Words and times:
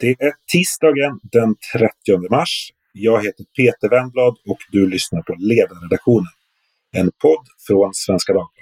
Det 0.00 0.16
är 0.18 0.32
tisdagen 0.52 1.20
den 1.22 1.54
30 2.06 2.30
mars. 2.30 2.72
Jag 2.92 3.24
heter 3.24 3.44
Peter 3.56 3.88
Wennblad 3.88 4.36
och 4.46 4.58
du 4.72 4.88
lyssnar 4.88 5.22
på 5.22 5.34
Ledarredaktionen. 5.38 6.32
En 6.92 7.10
podd 7.22 7.46
från 7.66 7.94
Svenska 7.94 8.32
Dagbladet. 8.32 8.60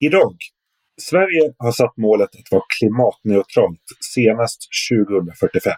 Idag. 0.00 0.36
Sverige 1.00 1.54
har 1.58 1.72
satt 1.72 1.96
målet 1.96 2.28
att 2.34 2.50
vara 2.50 2.62
klimatneutralt 2.78 3.82
senast 4.14 4.68
2045. 4.90 5.72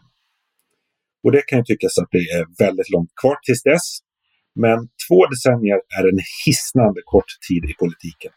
Och 1.22 1.32
det 1.32 1.42
kan 1.46 1.58
ju 1.58 1.64
tyckas 1.64 1.98
att 1.98 2.08
det 2.10 2.18
är 2.18 2.64
väldigt 2.64 2.90
långt 2.90 3.12
kvar 3.20 3.36
tills 3.42 3.62
dess. 3.62 3.86
Men 4.54 4.78
två 5.08 5.26
decennier 5.26 5.80
är 5.98 6.04
en 6.12 6.20
hisnande 6.46 7.00
kort 7.04 7.32
tid 7.48 7.64
i 7.70 7.74
politiken. 7.82 8.32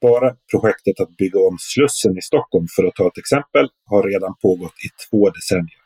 Bara 0.00 0.36
projektet 0.50 1.00
att 1.00 1.16
bygga 1.16 1.40
om 1.40 1.56
Slussen 1.60 2.18
i 2.18 2.22
Stockholm, 2.22 2.66
för 2.76 2.84
att 2.84 2.94
ta 2.94 3.06
ett 3.06 3.18
exempel, 3.18 3.68
har 3.84 4.02
redan 4.02 4.34
pågått 4.42 4.78
i 4.86 4.88
två 5.04 5.30
decennier. 5.30 5.82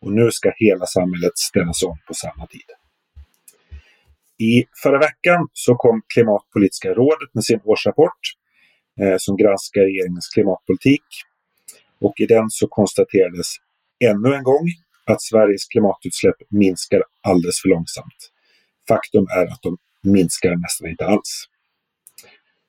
Och 0.00 0.12
nu 0.12 0.30
ska 0.30 0.52
hela 0.56 0.86
samhället 0.86 1.38
ställas 1.38 1.82
om 1.82 1.98
på 2.08 2.14
samma 2.14 2.46
tid. 2.46 2.68
I 4.38 4.64
förra 4.82 4.98
veckan 4.98 5.48
så 5.52 5.74
kom 5.74 6.02
Klimatpolitiska 6.14 6.88
rådet 6.94 7.34
med 7.34 7.44
sin 7.44 7.60
årsrapport 7.64 8.20
eh, 9.00 9.16
som 9.18 9.36
granskar 9.36 9.80
regeringens 9.80 10.28
klimatpolitik. 10.34 11.06
Och 12.00 12.14
i 12.20 12.26
den 12.26 12.50
så 12.50 12.68
konstaterades 12.68 13.48
ännu 14.04 14.34
en 14.34 14.42
gång 14.42 14.66
att 15.12 15.22
Sveriges 15.22 15.64
klimatutsläpp 15.72 16.36
minskar 16.50 17.02
alldeles 17.22 17.60
för 17.62 17.68
långsamt. 17.68 18.20
Faktum 18.88 19.26
är 19.38 19.46
att 19.52 19.62
de 19.62 19.76
minskar 20.02 20.56
nästan 20.56 20.88
inte 20.88 21.06
alls. 21.06 21.44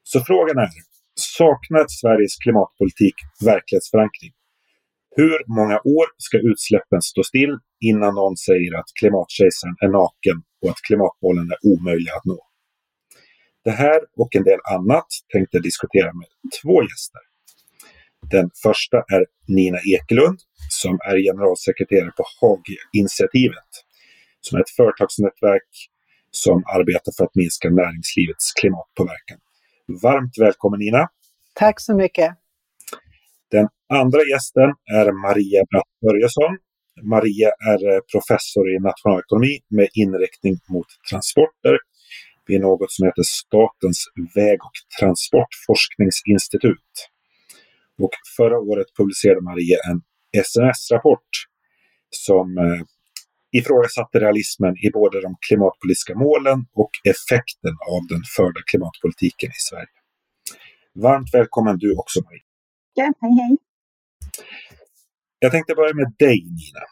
Så 0.04 0.20
frågan 0.20 0.58
är, 0.58 0.70
saknar 1.16 1.86
Sveriges 1.88 2.36
klimatpolitik 2.44 3.16
verklighetsförankring? 3.46 4.32
Hur 5.16 5.40
många 5.58 5.78
år 6.00 6.06
ska 6.18 6.38
utsläppen 6.38 7.02
stå 7.02 7.24
still 7.24 7.54
innan 7.80 8.16
någon 8.16 8.38
säger 8.38 8.80
att 8.80 8.90
klimatkejsaren 9.00 9.76
är 9.86 9.88
naken 9.88 10.38
och 10.62 10.70
att 10.70 10.82
klimatmålen 10.88 11.52
är 11.52 11.60
omöjliga 11.72 12.14
att 12.16 12.26
nå? 12.26 12.40
Det 13.64 13.72
här 13.72 14.00
och 14.18 14.36
en 14.36 14.44
del 14.44 14.60
annat 14.76 15.08
tänkte 15.34 15.58
jag 15.58 15.64
diskutera 15.64 16.14
med 16.14 16.28
två 16.62 16.84
gäster. 16.84 17.22
Den 18.32 18.50
första 18.64 18.98
är 18.98 19.26
Nina 19.48 19.80
Ekelund 19.96 20.40
som 20.70 20.94
är 21.10 21.18
generalsekreterare 21.30 22.12
på 22.18 22.24
Haag-initiativet, 22.40 23.70
som 24.42 24.58
är 24.58 24.62
ett 24.62 24.70
företagsnätverk 24.70 25.72
som 26.32 26.64
arbetar 26.76 27.12
för 27.18 27.24
att 27.24 27.36
minska 27.36 27.70
näringslivets 27.70 28.54
klimatpåverkan. 28.60 29.40
Varmt 30.04 30.34
välkommen 30.40 30.80
Nina! 30.80 31.08
Tack 31.54 31.80
så 31.80 31.94
mycket! 31.96 32.30
Den 33.52 33.68
andra 33.90 34.22
gästen 34.32 34.70
är 35.00 35.08
Maria 35.28 35.62
Bratt 35.72 35.94
Börjesson. 36.06 36.52
Maria 37.02 37.50
är 37.72 37.80
eh, 37.94 38.00
professor 38.14 38.66
i 38.76 38.80
nationalekonomi 38.80 39.60
med 39.78 39.90
inriktning 39.94 40.56
mot 40.74 40.88
transporter 41.10 41.76
vid 42.48 42.62
något 42.62 42.92
som 42.92 43.06
heter 43.06 43.24
Statens 43.24 44.00
väg 44.36 44.58
och 44.68 44.78
transportforskningsinstitut. 45.00 46.94
Och 48.00 48.12
förra 48.38 48.60
året 48.60 48.88
publicerade 48.98 49.42
Maria 49.42 49.78
en 49.90 50.02
SNS-rapport 50.44 51.30
som 52.10 52.58
eh, 52.58 52.82
ifrågasatte 53.52 54.20
realismen 54.20 54.74
i 54.86 54.90
både 54.94 55.22
de 55.22 55.36
klimatpolitiska 55.48 56.16
målen 56.16 56.60
och 56.74 56.92
effekten 57.12 57.76
av 57.94 58.02
den 58.10 58.24
förda 58.36 58.62
klimatpolitiken 58.70 59.50
i 59.50 59.62
Sverige. 59.70 59.98
Varmt 60.94 61.30
välkommen 61.34 61.78
du 61.78 61.96
också 61.96 62.20
Marie. 62.26 62.46
Ja, 62.94 63.14
hej 63.22 63.32
hej. 63.32 63.58
Jag 65.40 65.52
tänkte 65.52 65.76
börja 65.76 65.94
med 65.94 66.14
dig 66.20 66.38
Nina. 66.44 66.86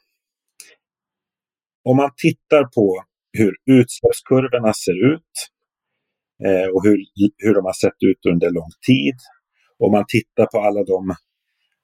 Om 1.84 1.98
man 1.98 2.12
tittar 2.18 2.64
på 2.64 3.04
hur 3.38 3.54
utsläppskurvorna 3.66 4.74
ser 4.74 5.14
ut 5.14 5.34
eh, 6.46 6.68
och 6.74 6.84
hur, 6.84 6.98
hur 7.38 7.54
de 7.54 7.66
har 7.66 7.74
sett 7.74 8.00
ut 8.10 8.26
under 8.26 8.50
lång 8.52 8.72
tid. 8.88 9.16
Om 9.80 9.92
man 9.92 10.06
tittar 10.08 10.46
på 10.46 10.60
alla 10.60 10.84
de 10.84 11.16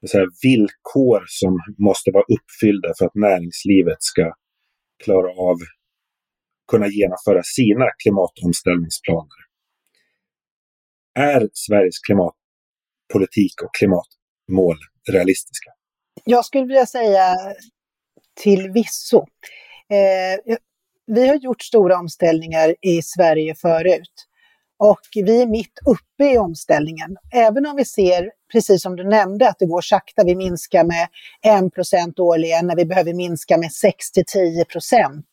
så 0.07 0.17
här, 0.17 0.27
villkor 0.43 1.23
som 1.27 1.59
måste 1.77 2.11
vara 2.11 2.23
uppfyllda 2.23 2.93
för 2.97 3.05
att 3.05 3.15
näringslivet 3.15 3.97
ska 3.99 4.33
klara 5.03 5.29
av 5.29 5.57
kunna 6.67 6.87
genomföra 6.87 7.41
sina 7.43 7.85
klimatomställningsplaner. 8.03 9.39
Är 11.19 11.49
Sveriges 11.53 11.99
klimatpolitik 11.99 13.61
och 13.63 13.75
klimatmål 13.79 14.77
realistiska? 15.11 15.69
Jag 16.23 16.45
skulle 16.45 16.65
vilja 16.65 16.85
säga 16.85 17.35
till 18.43 18.71
visso. 18.71 19.17
Eh, 19.89 20.55
vi 21.05 21.27
har 21.27 21.35
gjort 21.35 21.61
stora 21.61 21.97
omställningar 21.97 22.75
i 22.81 23.01
Sverige 23.01 23.55
förut. 23.55 24.27
Och 24.79 24.99
vi 25.13 25.41
är 25.41 25.47
mitt 25.47 25.79
uppe 25.85 26.33
i 26.33 26.37
omställningen. 26.37 27.17
Även 27.33 27.65
om 27.65 27.75
vi 27.75 27.85
ser, 27.85 28.29
precis 28.51 28.81
som 28.81 28.95
du 28.95 29.03
nämnde, 29.03 29.49
att 29.49 29.59
det 29.59 29.65
går 29.65 29.81
sakta, 29.81 30.23
vi 30.23 30.35
minskar 30.35 30.83
med 30.83 31.07
1% 31.45 32.19
årligen 32.19 32.67
när 32.67 32.75
vi 32.75 32.85
behöver 32.85 33.13
minska 33.13 33.57
med 33.57 33.69
6-10 33.69 34.65
procent 34.65 35.25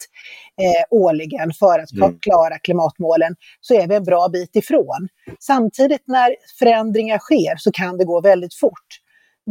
eh, 0.61 0.99
årligen 0.99 1.53
för 1.53 1.79
att 1.79 1.93
mm. 1.93 2.19
klara 2.21 2.59
klimatmålen, 2.59 3.37
så 3.61 3.75
är 3.75 3.89
vi 3.89 3.95
en 3.95 4.05
bra 4.05 4.29
bit 4.29 4.57
ifrån. 4.57 5.09
Samtidigt 5.41 6.03
när 6.07 6.37
förändringar 6.59 7.19
sker 7.19 7.57
så 7.57 7.73
kan 7.73 7.99
det 7.99 8.05
gå 8.05 8.21
väldigt 8.21 8.55
fort. 8.55 9.01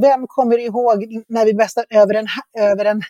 Vem 0.01 0.27
kommer 0.27 0.57
ihåg 0.57 1.23
när 1.27 1.45
vi 1.45 1.53
bäst 1.53 1.77
över 1.89 2.13
en, 2.13 2.27
över 2.59 2.85
en 2.85 3.01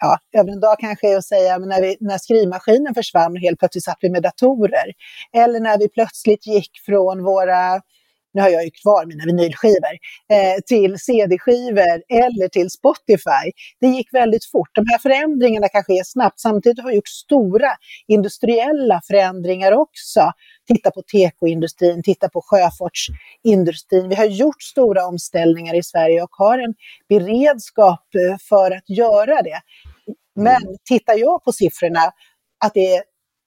ja, 0.00 0.18
över 0.32 0.52
en 0.52 0.60
dag 0.60 0.76
kanske 0.78 1.12
är 1.12 1.16
att 1.16 1.24
säga, 1.24 1.58
men 1.58 1.68
när, 1.68 1.80
vi, 1.82 1.96
när 2.00 2.18
skrivmaskinen 2.18 2.94
försvann 2.94 3.32
och 3.32 3.38
helt 3.38 3.58
plötsligt 3.58 3.84
satt 3.84 3.98
vi 4.00 4.10
med 4.10 4.22
datorer. 4.22 4.92
Eller 5.32 5.60
när 5.60 5.78
vi 5.78 5.88
plötsligt 5.88 6.46
gick 6.46 6.70
från 6.86 7.24
våra, 7.24 7.80
nu 8.36 8.42
har 8.42 8.48
jag 8.48 8.64
ju 8.64 8.70
kvar 8.70 9.06
mina 9.06 9.24
vinylskivor, 9.24 9.94
eh, 10.30 10.60
till 10.66 10.98
CD-skivor 10.98 12.02
eller 12.08 12.48
till 12.48 12.70
Spotify. 12.70 13.46
Det 13.80 13.86
gick 13.86 14.14
väldigt 14.14 14.44
fort. 14.44 14.68
De 14.72 14.84
här 14.90 14.98
förändringarna 14.98 15.68
kan 15.68 15.84
ske 15.84 16.04
snabbt. 16.04 16.40
Samtidigt 16.40 16.82
har 16.82 16.90
vi 16.90 16.96
gjort 16.96 17.08
stora 17.08 17.70
industriella 18.06 19.00
förändringar 19.06 19.72
också. 19.72 20.32
Titta 20.68 20.90
på 20.90 21.02
tekoindustrin, 21.02 22.02
titta 22.02 22.28
på 22.28 22.42
sjöfartsindustrin. 22.44 24.08
Vi 24.08 24.14
har 24.14 24.24
gjort 24.24 24.62
stora 24.62 25.06
omställningar 25.06 25.74
i 25.74 25.82
Sverige 25.82 26.22
och 26.22 26.30
har 26.32 26.58
en 26.58 26.74
beredskap 27.08 28.04
eh, 28.14 28.36
för 28.48 28.70
att 28.70 28.88
göra 28.88 29.42
det. 29.42 29.60
Men 30.34 30.60
tittar 30.88 31.14
jag 31.14 31.44
på 31.44 31.52
siffrorna, 31.52 32.00
att 32.64 32.74
det 32.74 32.94
är 32.94 33.02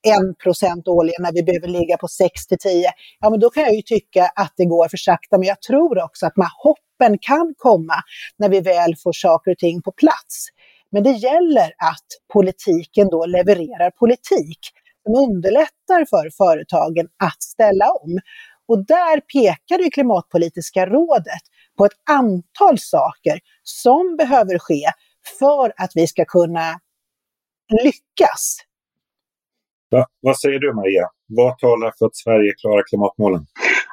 1 0.08 0.88
årligen 0.88 1.22
när 1.22 1.34
vi 1.34 1.44
behöver 1.44 1.68
ligga 1.68 1.98
på 1.98 2.08
6 2.08 2.48
till 2.48 2.58
10, 2.58 2.92
ja 3.20 3.30
men 3.30 3.40
då 3.40 3.50
kan 3.50 3.64
jag 3.64 3.76
ju 3.76 3.82
tycka 3.82 4.32
att 4.36 4.54
det 4.58 4.66
går 4.66 4.88
för 4.88 4.98
sakta. 4.98 5.38
Men 5.38 5.48
jag 5.48 5.62
tror 5.62 6.04
också 6.04 6.26
att 6.26 6.36
de 6.36 6.42
här 6.42 6.52
hoppen 6.58 7.18
kan 7.22 7.54
komma 7.58 7.96
när 8.38 8.50
vi 8.50 8.60
väl 8.60 8.96
får 8.96 9.14
saker 9.14 9.52
och 9.52 9.58
ting 9.58 9.82
på 9.82 9.92
plats. 9.92 10.48
Men 10.92 11.04
det 11.04 11.12
gäller 11.12 11.68
att 11.78 12.08
politiken 12.34 13.08
då 13.10 13.26
levererar 13.26 13.92
politik 13.92 14.60
som 15.04 15.16
underlättar 15.16 16.06
för 16.06 16.30
företagen 16.38 17.08
att 17.24 17.44
ställa 17.44 17.86
om. 17.92 18.20
Och 18.68 18.86
där 18.86 19.20
pekar 19.20 19.84
det 19.84 19.90
Klimatpolitiska 19.90 20.86
rådet 20.86 21.42
på 21.78 21.86
ett 21.86 22.00
antal 22.10 22.80
saker 22.80 23.40
som 23.64 24.16
behöver 24.18 24.60
ske 24.60 24.86
för 25.40 25.74
att 25.78 25.92
vi 25.96 26.08
ska 26.08 26.26
kunna 26.26 26.80
lyckas. 27.84 28.58
Va, 29.91 30.05
vad 30.21 30.39
säger 30.39 30.59
du 30.59 30.74
Maria? 30.74 31.06
Vad 31.27 31.57
talar 31.57 31.94
för 31.97 32.06
att 32.06 32.15
Sverige 32.15 32.53
klarar 32.62 32.83
klimatmålen? 32.89 33.41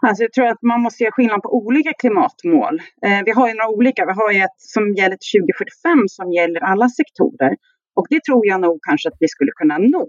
Alltså 0.06 0.22
jag 0.22 0.32
tror 0.32 0.46
att 0.46 0.62
man 0.62 0.80
måste 0.80 1.02
göra 1.02 1.12
skillnad 1.12 1.42
på 1.42 1.50
olika 1.62 1.92
klimatmål. 2.02 2.74
Eh, 3.06 3.20
vi 3.26 3.30
har 3.30 3.48
ju 3.48 3.54
några 3.54 3.70
olika. 3.78 4.06
Vi 4.06 4.12
har 4.12 4.30
ju 4.32 4.38
ett 4.46 4.58
som 4.74 4.94
gäller 4.98 5.16
till 5.20 5.30
2045 5.40 6.08
som 6.08 6.32
gäller 6.32 6.60
alla 6.60 6.88
sektorer. 6.88 7.52
Och 7.98 8.06
det 8.10 8.20
tror 8.24 8.46
jag 8.46 8.60
nog 8.60 8.78
kanske 8.88 9.08
att 9.08 9.18
vi 9.20 9.28
skulle 9.28 9.52
kunna 9.60 9.78
nå. 9.78 10.08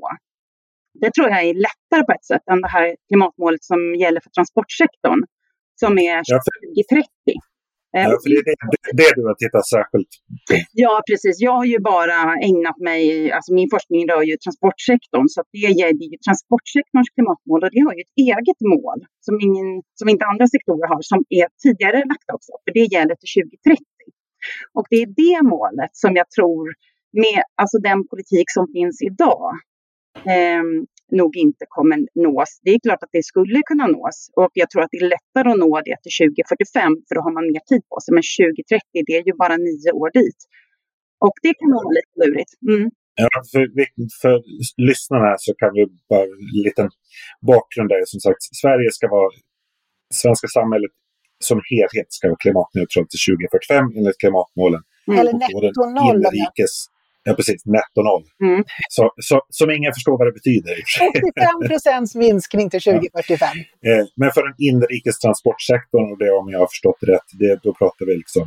Det 1.01 1.11
tror 1.13 1.29
jag 1.29 1.43
är 1.43 1.53
lättare 1.53 2.03
på 2.07 2.11
ett 2.17 2.25
sätt 2.31 2.45
än 2.51 2.61
det 2.61 2.71
här 2.77 2.95
klimatmålet 3.07 3.63
som 3.63 3.79
gäller 3.95 4.19
för 4.23 4.29
transportsektorn 4.29 5.21
som 5.81 5.91
är 5.97 6.17
2030. 6.17 7.07
Ja, 8.03 8.09
eh, 8.13 8.17
för 8.21 8.27
det 8.31 8.39
är 8.41 8.45
det, 8.49 8.55
det 9.01 9.11
du 9.17 9.21
har 9.29 9.35
tittat 9.43 9.65
särskilt 9.75 10.11
på. 10.47 10.53
Ja, 10.83 10.93
precis. 11.09 11.35
Jag 11.47 11.55
har 11.59 11.67
ju 11.73 11.79
bara 11.93 12.17
ägnat 12.49 12.79
mig, 12.89 13.01
alltså 13.35 13.49
min 13.59 13.69
forskning 13.75 14.01
rör 14.11 14.23
ju 14.29 14.35
transportsektorn, 14.45 15.27
så 15.33 15.39
det 15.53 15.63
är 15.83 15.93
ju 16.13 16.17
transportsektorns 16.27 17.09
klimatmål 17.15 17.59
och 17.65 17.71
det 17.75 17.81
har 17.87 17.93
ju 17.97 18.01
ett 18.07 18.17
eget 18.29 18.59
mål 18.73 18.99
som, 19.25 19.33
ingen, 19.47 19.69
som 19.99 20.07
inte 20.13 20.25
andra 20.31 20.45
sektorer 20.55 20.87
har, 20.93 21.01
som 21.11 21.19
är 21.39 21.47
tidigare 21.63 21.99
lagt 22.11 22.27
också, 22.37 22.51
för 22.63 22.71
det 22.77 22.85
gäller 22.95 23.15
till 23.19 23.31
2030. 23.43 23.85
Och 24.77 24.85
det 24.91 24.99
är 25.05 25.09
det 25.23 25.37
målet 25.53 25.93
som 26.03 26.11
jag 26.21 26.27
tror, 26.37 26.63
med 27.23 27.39
alltså 27.61 27.77
den 27.89 27.99
politik 28.11 28.47
som 28.57 28.65
finns 28.75 28.97
idag, 29.09 29.47
eh, 30.35 30.63
nog 31.11 31.37
inte 31.45 31.65
kommer 31.75 31.97
nås. 32.25 32.51
Det 32.63 32.71
är 32.75 32.79
klart 32.79 33.03
att 33.03 33.13
det 33.17 33.23
skulle 33.31 33.61
kunna 33.69 33.87
nås 33.87 34.17
och 34.35 34.51
jag 34.61 34.69
tror 34.69 34.81
att 34.83 34.91
det 34.91 35.01
är 35.03 35.09
lättare 35.15 35.47
att 35.51 35.59
nå 35.63 35.73
det 35.89 35.97
till 36.03 36.15
2045 36.19 36.93
för 37.07 37.13
då 37.15 37.21
har 37.25 37.33
man 37.37 37.45
mer 37.53 37.63
tid 37.71 37.83
på 37.89 37.95
sig. 38.03 38.11
Men 38.17 38.23
2030, 38.39 39.07
det 39.07 39.13
är 39.19 39.23
ju 39.29 39.33
bara 39.43 39.55
nio 39.67 39.91
år 40.01 40.09
dit. 40.19 40.39
Och 41.25 41.35
det 41.45 41.53
kan 41.59 41.71
vara 41.77 41.89
lite 41.97 42.13
lurigt. 42.21 42.53
Mm. 42.71 42.87
Ja, 43.21 43.27
för, 43.51 43.61
för 44.21 44.35
lyssnarna 44.87 45.31
så 45.45 45.51
kan 45.61 45.71
vi 45.77 45.81
bara 46.11 46.23
en 46.23 46.63
liten 46.65 46.87
bakgrund 47.51 47.89
där. 47.89 48.01
Som 48.13 48.19
sagt, 48.25 48.41
Sverige 48.61 48.89
ska 48.97 49.05
vara, 49.17 49.31
svenska 50.21 50.47
samhället 50.57 50.93
som 51.47 51.57
helhet 51.71 52.07
ska 52.17 52.23
vara 52.27 52.41
klimatneutralt 52.45 53.09
till 53.11 53.23
2045 53.27 53.97
enligt 53.97 54.19
klimatmålen. 54.23 54.81
Mm. 55.07 55.19
Eller 55.19 55.33
netto 55.41 55.83
noll. 55.99 56.21
Ja, 57.27 57.31
precis. 57.39 57.59
Netto 57.75 57.99
noll. 58.09 58.25
Mm. 58.47 58.61
Så, 58.95 59.03
så, 59.29 59.35
som 59.59 59.67
ingen 59.77 59.93
förstår 59.97 60.15
vad 60.19 60.27
det 60.29 60.35
betyder. 60.39 60.75
85 61.59 61.69
procents 61.69 62.11
minskning 62.25 62.67
till 62.69 62.81
2045. 62.81 63.47
Ja. 63.81 63.91
Eh, 63.91 64.05
men 64.21 64.29
för 64.35 64.41
den 64.47 64.55
inrikes 64.69 65.15
transportsektorn, 65.23 66.05
och 66.11 66.17
det 66.21 66.31
om 66.41 66.47
jag 66.53 66.59
har 66.63 66.69
förstått 66.75 67.01
rätt, 67.11 67.27
det, 67.39 67.53
då 67.65 67.69
pratar 67.81 68.03
vi 68.09 68.13
liksom 68.23 68.45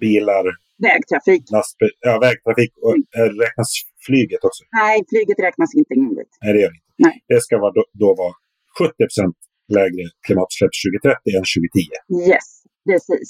bilar, 0.00 0.44
Vägtrafik. 0.88 1.42
Lastbil, 1.56 1.94
ja, 2.06 2.12
vägtrafik. 2.26 2.72
Och, 2.84 2.94
mm. 2.94 3.38
Räknas 3.44 3.70
flyget 4.06 4.42
också? 4.48 4.62
Nej, 4.80 4.96
flyget 5.10 5.38
räknas 5.46 5.70
inte 5.80 5.94
in 6.00 6.14
dit. 6.18 6.32
Nej, 6.42 6.52
det 6.54 6.60
gör 6.62 6.72
det 6.74 6.80
inte. 6.82 6.92
Nej. 7.06 7.16
Det 7.28 7.40
ska 7.46 7.52
vara, 7.64 7.72
då, 7.78 7.84
då 8.02 8.08
vara 8.22 8.34
70 8.78 8.92
procent 9.08 9.36
lägre 9.78 10.04
klimatutsläpp 10.26 10.72
2030 10.84 11.36
än 11.38 11.44
2010. 11.54 12.30
Yes, 12.32 12.46
precis. 12.88 13.28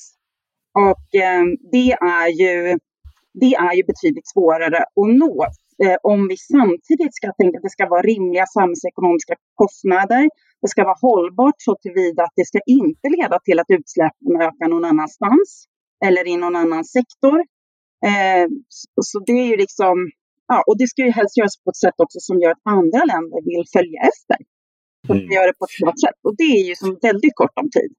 Och 0.88 1.06
eh, 1.26 1.44
det 1.74 1.90
är 2.18 2.28
ju 2.42 2.52
det 3.40 3.52
är 3.68 3.74
ju 3.78 3.82
betydligt 3.92 4.28
svårare 4.34 4.78
att 4.78 5.08
nå 5.22 5.34
eh, 5.84 5.98
om 6.12 6.28
vi 6.30 6.36
samtidigt 6.36 7.14
ska 7.18 7.26
tänka 7.32 7.56
att 7.58 7.66
det 7.68 7.76
ska 7.78 7.88
vara 7.88 8.02
rimliga 8.02 8.46
samhällsekonomiska 8.46 9.34
kostnader. 9.54 10.24
Det 10.62 10.68
ska 10.68 10.84
vara 10.84 11.02
hållbart 11.06 11.58
så 11.58 11.76
tillvida 11.82 12.22
att 12.22 12.36
det 12.40 12.46
ska 12.46 12.60
inte 12.66 13.06
leda 13.18 13.38
till 13.46 13.58
att 13.60 13.70
utsläppen 13.78 14.32
ökar 14.48 14.68
någon 14.68 14.84
annanstans 14.92 15.48
eller 16.06 16.24
i 16.32 16.36
någon 16.36 16.56
annan 16.56 16.84
sektor. 16.84 17.38
Eh, 18.10 18.46
så 19.08 19.18
det 19.26 19.32
är 19.32 19.48
ju 19.52 19.56
liksom, 19.64 19.94
ja, 20.48 20.58
och 20.66 20.78
det 20.78 20.88
ska 20.88 21.02
ju 21.02 21.10
helst 21.10 21.36
göras 21.38 21.56
på 21.64 21.70
ett 21.70 21.82
sätt 21.84 21.98
också 22.04 22.18
som 22.28 22.40
gör 22.40 22.50
att 22.50 22.64
andra 22.78 23.02
länder 23.12 23.38
vill 23.50 23.64
följa 23.76 24.00
efter. 24.12 24.38
Så 25.06 25.12
mm. 25.12 25.32
gör 25.34 25.46
det 25.46 25.56
på 25.58 25.64
ett 25.64 25.78
smart 25.80 26.00
sätt. 26.04 26.18
Och 26.26 26.34
det 26.40 26.50
är 26.58 26.64
ju 26.68 26.74
som 26.82 26.90
väldigt 27.08 27.36
kort 27.40 27.56
om 27.62 27.68
tid. 27.78 27.92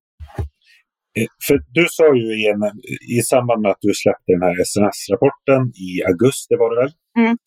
För 1.48 1.64
du 1.72 1.88
sa 1.90 2.16
ju 2.16 2.42
i, 2.42 2.48
en, 2.48 2.62
i 3.18 3.22
samband 3.22 3.62
med 3.62 3.72
att 3.72 3.81
du 3.81 3.94
släppte 3.94 4.31
den 4.31 4.42
här 4.42 4.64
SNS-rapporten 4.64 5.62
i 5.75 6.04
augusti 6.04 6.56
var 6.56 6.75
det 6.75 6.81
väl? 6.81 6.92
Mm. 7.18 7.38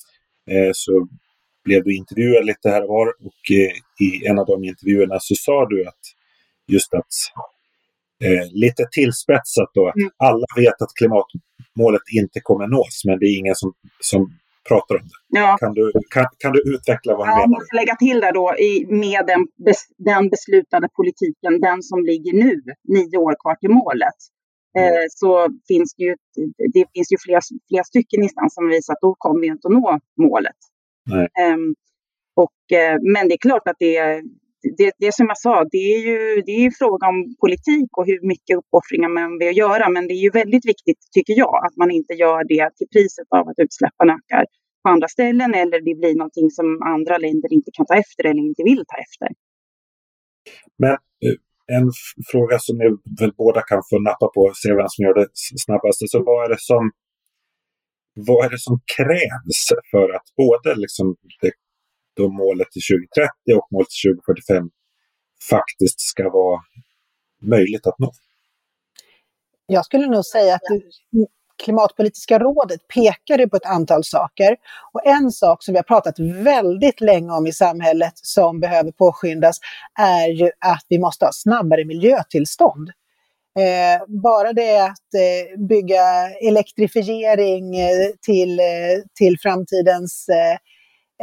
Eh, 0.50 0.70
så 0.74 1.08
blev 1.64 1.84
du 1.84 1.96
intervjuad 1.96 2.46
lite 2.46 2.70
här 2.70 2.82
och 2.82 2.88
var 2.88 3.06
och 3.08 3.42
eh, 3.50 4.06
i 4.06 4.26
en 4.26 4.38
av 4.38 4.46
de 4.46 4.64
intervjuerna 4.64 5.16
så 5.20 5.34
sa 5.34 5.66
du 5.68 5.88
att 5.88 6.04
just 6.66 6.94
att 6.94 7.12
eh, 8.24 8.52
lite 8.52 8.86
tillspetsat 8.90 9.70
då, 9.74 9.92
mm. 9.96 10.10
alla 10.16 10.46
vet 10.56 10.82
att 10.82 10.94
klimatmålet 10.94 12.02
inte 12.20 12.40
kommer 12.40 12.66
nås 12.66 13.02
men 13.04 13.18
det 13.18 13.26
är 13.26 13.38
ingen 13.38 13.56
som, 13.56 13.72
som 14.00 14.38
pratar 14.68 14.94
om 14.94 15.02
det. 15.02 15.38
Ja. 15.40 15.56
Kan, 15.60 15.74
du, 15.74 15.92
kan, 16.14 16.26
kan 16.38 16.52
du 16.52 16.74
utveckla 16.74 17.16
vad 17.16 17.26
du 17.26 17.30
ja, 17.30 17.34
menar? 17.34 17.40
Jag 17.40 17.50
måste 17.50 17.76
lägga 17.76 17.96
till 17.96 18.20
där 18.20 18.32
då 18.32 18.54
i, 18.58 18.86
med 18.88 19.26
den, 19.26 19.46
bes, 19.64 19.80
den 19.98 20.28
beslutade 20.28 20.88
politiken, 20.96 21.60
den 21.60 21.82
som 21.82 22.04
ligger 22.04 22.32
nu, 22.32 22.62
nio 22.88 23.16
år 23.18 23.34
kvar 23.42 23.54
till 23.54 23.70
målet. 23.70 24.18
Mm. 24.78 24.94
Eh, 24.94 25.06
så 25.10 25.48
finns 25.68 25.94
det 25.96 26.04
ju, 26.04 26.14
det 26.74 26.84
finns 26.94 27.12
ju 27.12 27.16
flera, 27.26 27.40
flera 27.68 27.84
stycken 27.84 28.22
instanser 28.22 28.54
som 28.54 28.68
visar 28.68 28.92
att 28.92 29.00
då 29.00 29.14
kommer 29.18 29.40
vi 29.40 29.46
inte 29.46 29.68
att 29.68 29.74
nå 29.74 29.98
målet. 30.16 30.60
Eh, 31.10 31.56
och, 32.34 32.78
eh, 32.78 32.98
men 33.14 33.28
det 33.28 33.34
är 33.34 33.38
klart 33.48 33.68
att 33.68 33.76
det 33.78 34.22
det, 34.78 34.92
det 34.98 35.14
som 35.14 35.26
jag 35.32 35.38
sa, 35.38 35.64
det 35.74 35.84
är 35.94 36.00
ju 36.08 36.42
det 36.46 36.52
är 36.52 36.70
fråga 36.82 37.04
om 37.12 37.18
politik 37.44 37.90
och 37.98 38.06
hur 38.06 38.20
mycket 38.32 38.54
uppoffringar 38.60 39.08
man 39.18 39.38
vill 39.38 39.56
göra. 39.64 39.88
Men 39.94 40.06
det 40.08 40.14
är 40.14 40.22
ju 40.28 40.30
väldigt 40.30 40.66
viktigt, 40.72 41.00
tycker 41.14 41.34
jag, 41.44 41.54
att 41.66 41.76
man 41.76 41.90
inte 41.90 42.14
gör 42.14 42.40
det 42.52 42.66
till 42.76 42.88
priset 42.94 43.28
av 43.38 43.44
att 43.48 43.58
utsläppen 43.64 44.10
ökar 44.16 44.44
på 44.82 44.88
andra 44.94 45.08
ställen 45.08 45.50
eller 45.54 45.78
det 45.88 45.94
blir 46.00 46.14
någonting 46.22 46.50
som 46.58 46.66
andra 46.94 47.18
länder 47.18 47.48
inte 47.58 47.70
kan 47.76 47.86
ta 47.86 47.94
efter 48.04 48.22
eller 48.28 48.42
inte 48.50 48.62
vill 48.70 48.82
ta 48.90 48.96
efter. 49.06 49.28
Men 50.82 50.94
eh, 51.24 51.36
en 51.76 51.86
fråga 52.32 52.56
som 52.58 52.74
ni 52.78 52.86
väl 53.20 53.32
båda 53.42 53.60
kan 53.70 53.82
få 53.90 53.96
nappa 54.08 54.26
på 54.34 54.40
och 54.40 54.56
se 54.62 54.68
vem 54.80 54.88
som 54.94 55.02
gör 55.04 55.14
det 55.20 55.28
snabbast. 55.66 56.10
Så 56.12 56.18
vad 56.28 56.44
är 56.44 56.48
det 56.54 56.60
som, 56.70 56.82
vad 58.28 58.44
är 58.46 58.50
det 58.54 58.62
som 58.68 58.76
krävs 58.96 59.60
för 59.90 60.08
att 60.16 60.26
både 60.42 60.70
liksom 60.84 61.06
det 61.42 61.52
då 62.20 62.28
målet 62.28 62.70
till 62.70 62.82
2030 62.82 63.30
och 63.58 63.68
målet 63.72 63.88
till 63.88 64.12
2045 64.24 64.70
faktiskt 65.50 66.00
ska 66.00 66.30
vara 66.30 66.60
möjligt 67.42 67.86
att 67.86 67.98
nå? 67.98 68.12
Jag 69.66 69.84
skulle 69.84 70.06
nog 70.06 70.24
säga 70.24 70.54
att 70.54 70.62
Klimatpolitiska 71.64 72.38
rådet 72.38 72.80
pekade 72.88 73.48
på 73.48 73.56
ett 73.56 73.66
antal 73.66 74.04
saker. 74.04 74.56
Och 74.92 75.06
en 75.06 75.30
sak 75.30 75.62
som 75.64 75.74
vi 75.74 75.78
har 75.78 75.82
pratat 75.82 76.18
väldigt 76.18 77.00
länge 77.00 77.32
om 77.32 77.46
i 77.46 77.52
samhället 77.52 78.12
som 78.14 78.60
behöver 78.60 78.92
påskyndas 78.92 79.56
är 79.98 80.28
ju 80.28 80.44
att 80.44 80.84
vi 80.88 80.98
måste 80.98 81.24
ha 81.24 81.32
snabbare 81.32 81.84
miljötillstånd. 81.84 82.90
Eh, 83.58 84.06
bara 84.22 84.52
det 84.52 84.78
att 84.78 85.14
eh, 85.14 85.60
bygga 85.68 86.30
elektrifiering 86.48 87.76
eh, 87.76 88.08
till, 88.22 88.60
eh, 88.60 88.66
till 89.14 89.38
framtidens 89.38 90.28
eh, 90.28 90.58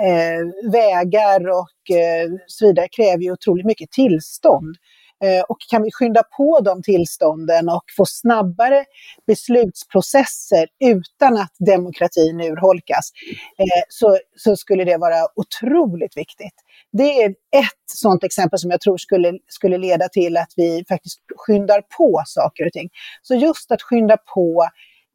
eh, 0.06 0.72
vägar 0.72 1.48
och 1.50 1.96
eh, 1.98 2.30
så 2.48 2.68
vidare 2.68 2.88
kräver 2.92 3.24
ju 3.24 3.32
otroligt 3.32 3.66
mycket 3.66 3.92
tillstånd. 3.92 4.76
Eh, 5.24 5.42
och 5.42 5.58
kan 5.70 5.84
vi 5.84 5.92
skynda 5.92 6.24
på 6.38 6.60
de 6.60 6.84
tillstånden 6.84 7.70
och 7.70 7.84
få 7.98 8.06
snabbare 8.06 8.86
beslutsprocesser 9.28 10.68
utan 10.80 11.38
att 11.38 11.54
demokratin 11.66 12.42
urholkas, 12.42 13.12
eh, 13.58 13.84
så, 13.90 14.18
så 14.36 14.56
skulle 14.56 14.84
det 14.84 14.98
vara 14.98 15.28
otroligt 15.36 16.18
viktigt. 16.18 16.54
Det 16.92 17.24
är 17.24 17.30
ett 17.30 17.86
sådant 17.94 18.24
exempel 18.24 18.60
som 18.60 18.72
jag 18.72 18.82
tror 18.82 18.98
skulle, 18.98 19.34
skulle 19.48 19.78
leda 19.78 20.10
till 20.10 20.38
att 20.38 20.54
vi 20.56 20.86
faktiskt 20.90 21.20
skyndar 21.36 21.82
på 21.98 22.24
saker 22.26 22.66
och 22.66 22.74
ting. 22.74 22.90
Så 23.22 23.36
just 23.36 23.72
att 23.72 23.82
skynda 23.82 24.18
på 24.18 24.68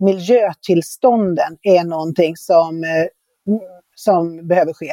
miljötillstånden 0.04 1.56
är 1.62 1.84
någonting 1.84 2.36
som 2.36 2.84
eh, 2.84 3.06
som 3.94 4.48
behöver 4.48 4.72
ske? 4.72 4.92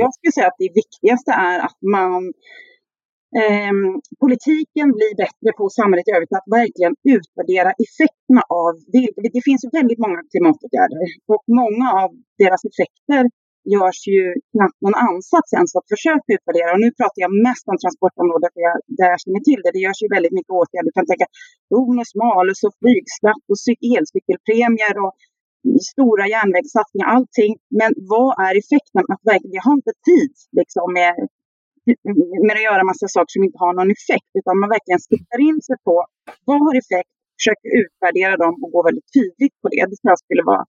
Jag 0.00 0.14
skulle 0.14 0.32
säga 0.32 0.48
att 0.52 0.62
det 0.64 0.72
viktigaste 0.82 1.32
är 1.48 1.58
att 1.66 1.80
man 1.96 2.20
eh, 3.40 3.74
politiken 4.24 4.88
blir 4.98 5.12
bättre 5.24 5.50
på 5.58 5.64
samhället 5.78 6.08
i 6.08 6.14
övrigt 6.16 6.38
att 6.38 6.52
verkligen 6.60 6.94
utvärdera 7.16 7.70
effekterna 7.84 8.42
av 8.64 8.72
det. 8.94 9.06
Det 9.36 9.42
finns 9.48 9.62
väldigt 9.78 10.00
många 10.04 10.20
klimatåtgärder 10.32 11.00
och 11.34 11.44
många 11.60 11.86
av 12.02 12.10
deras 12.42 12.62
effekter 12.70 13.22
görs 13.74 14.00
ju 14.14 14.22
knappt 14.52 14.80
någon 14.84 14.98
ansats 15.10 15.48
ens 15.58 15.72
att 15.78 15.88
försöka 15.94 16.28
utvärdera. 16.36 16.68
Och 16.74 16.82
nu 16.84 16.90
pratar 17.00 17.20
jag 17.26 17.32
mest 17.46 17.64
om 17.70 17.76
transportområdet 17.82 18.52
där 18.56 18.64
jag, 18.68 18.76
där 18.98 19.08
jag 19.12 19.20
känner 19.24 19.42
till 19.48 19.60
det. 19.62 19.70
Det 19.76 19.82
görs 19.86 20.00
ju 20.04 20.08
väldigt 20.16 20.36
mycket 20.38 20.56
åtgärder. 20.60 20.86
Du 20.88 20.94
kan 20.98 21.08
tänka 21.10 21.28
bonus, 21.74 22.10
malus 22.24 22.58
och 22.66 22.74
flygskatt 22.80 23.44
och 23.50 23.58
elcykelpremier 23.96 24.94
och 25.04 25.14
stora 25.92 26.24
järnvägssatsningar, 26.36 27.06
allting. 27.16 27.52
Men 27.80 27.90
vad 28.12 28.30
är 28.46 28.52
effekten? 28.62 29.04
Att 29.12 29.22
verkligen, 29.32 29.54
vi 29.56 29.62
har 29.66 29.74
inte 29.80 29.94
tid 30.10 30.32
liksom, 30.58 30.86
med, 30.98 31.14
med 32.46 32.54
att 32.58 32.68
göra 32.68 32.90
massa 32.92 33.06
saker 33.16 33.32
som 33.36 33.44
inte 33.46 33.58
har 33.64 33.72
någon 33.78 33.92
effekt, 33.98 34.30
utan 34.38 34.54
man 34.62 34.70
verkligen 34.76 35.02
siktar 35.10 35.40
in 35.48 35.58
sig 35.68 35.76
på 35.88 35.96
vad 36.48 36.58
har 36.64 36.74
effekt, 36.82 37.10
försöker 37.38 37.68
utvärdera 37.82 38.34
dem 38.44 38.54
och 38.62 38.70
gå 38.74 38.80
väldigt 38.88 39.10
tydligt 39.18 39.56
på 39.62 39.66
det. 39.72 39.82
Det 39.90 39.96
tror 40.00 40.12
jag 40.14 40.22
skulle 40.26 40.44
vara 40.52 40.64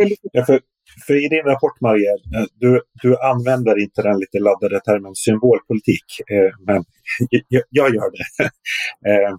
väldigt 0.00 0.20
ja, 0.22 0.44
för, 0.48 0.60
för 1.06 1.14
i 1.24 1.28
din 1.34 1.46
rapport, 1.52 1.80
Maria, 1.80 2.12
eh, 2.36 2.46
du, 2.62 2.80
du 3.02 3.10
använder 3.32 3.74
inte 3.84 4.02
den 4.08 4.18
lite 4.22 4.38
laddade 4.38 4.80
termen 4.80 5.14
symbolpolitik, 5.14 6.08
eh, 6.34 6.52
men 6.66 6.84
jag, 7.54 7.62
jag, 7.78 7.88
gör 7.94 8.10
det. 8.16 8.26
eh, 9.10 9.32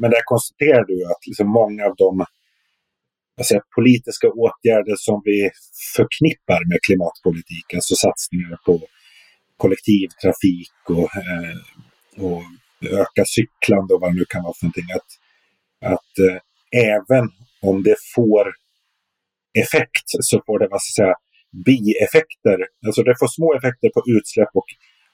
men 0.00 0.10
där 0.10 0.22
konstaterar 0.24 0.84
du 0.84 1.04
att 1.04 1.26
liksom 1.26 1.48
många 1.48 1.84
av 1.84 1.94
de 1.96 2.24
säga, 3.44 3.60
politiska 3.74 4.28
åtgärder 4.28 4.96
som 4.98 5.22
vi 5.24 5.50
förknippar 5.96 6.60
med 6.70 6.78
klimatpolitik, 6.86 7.74
alltså 7.74 7.94
satsningar 7.94 8.58
på 8.66 8.80
kollektivtrafik 9.56 10.76
och, 10.88 11.10
eh, 11.16 11.56
och 12.24 12.42
öka 13.02 13.24
cyklande 13.36 13.94
och 13.94 14.00
vad 14.00 14.10
det 14.10 14.18
nu 14.18 14.24
kan 14.28 14.42
vara 14.42 14.54
för 14.58 14.64
någonting. 14.66 14.90
Att, 14.98 15.10
att 15.94 16.14
eh, 16.26 16.38
även 16.94 17.26
om 17.62 17.82
det 17.82 17.96
får 18.14 18.44
effekt 19.64 20.06
så 20.06 20.42
får 20.46 20.58
det 20.58 20.68
vad 20.70 20.82
ska 20.82 21.02
säga, 21.02 21.14
bieffekter. 21.66 22.58
Alltså 22.86 23.02
det 23.02 23.14
får 23.18 23.28
små 23.28 23.54
effekter 23.54 23.88
på 23.88 24.02
utsläpp 24.16 24.52
och, 24.54 24.68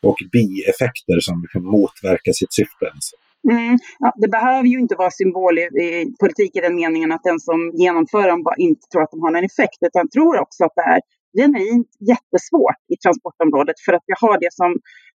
och 0.08 0.18
bieffekter 0.32 1.20
som 1.20 1.42
liksom 1.42 1.64
motverkar 1.64 2.32
sitt 2.32 2.54
syfte. 2.54 2.86
Alltså. 2.94 3.16
Mm, 3.50 3.78
ja, 3.98 4.12
det 4.16 4.28
behöver 4.28 4.68
ju 4.68 4.78
inte 4.78 4.94
vara 4.94 5.10
symbolpolitik 5.10 6.52
i, 6.56 6.58
i 6.58 6.60
i 6.60 6.64
den 6.66 6.74
meningen 6.74 7.12
att 7.12 7.22
den 7.30 7.40
som 7.40 7.58
genomför 7.74 8.28
dem 8.28 8.42
bara 8.42 8.56
inte 8.56 8.84
tror 8.92 9.02
att 9.02 9.10
de 9.10 9.20
har 9.22 9.30
någon 9.30 9.50
effekt, 9.52 9.78
utan 9.88 10.08
tror 10.08 10.40
också 10.40 10.64
att 10.64 10.76
det 10.76 10.86
är 10.94 11.00
genuint 11.38 11.90
jättesvårt 12.12 12.80
i 12.94 12.96
transportområdet 13.04 13.78
för 13.84 13.92
att 13.92 14.04
vi 14.06 14.14
har 14.22 14.36
det 14.44 14.52
som 14.60 14.70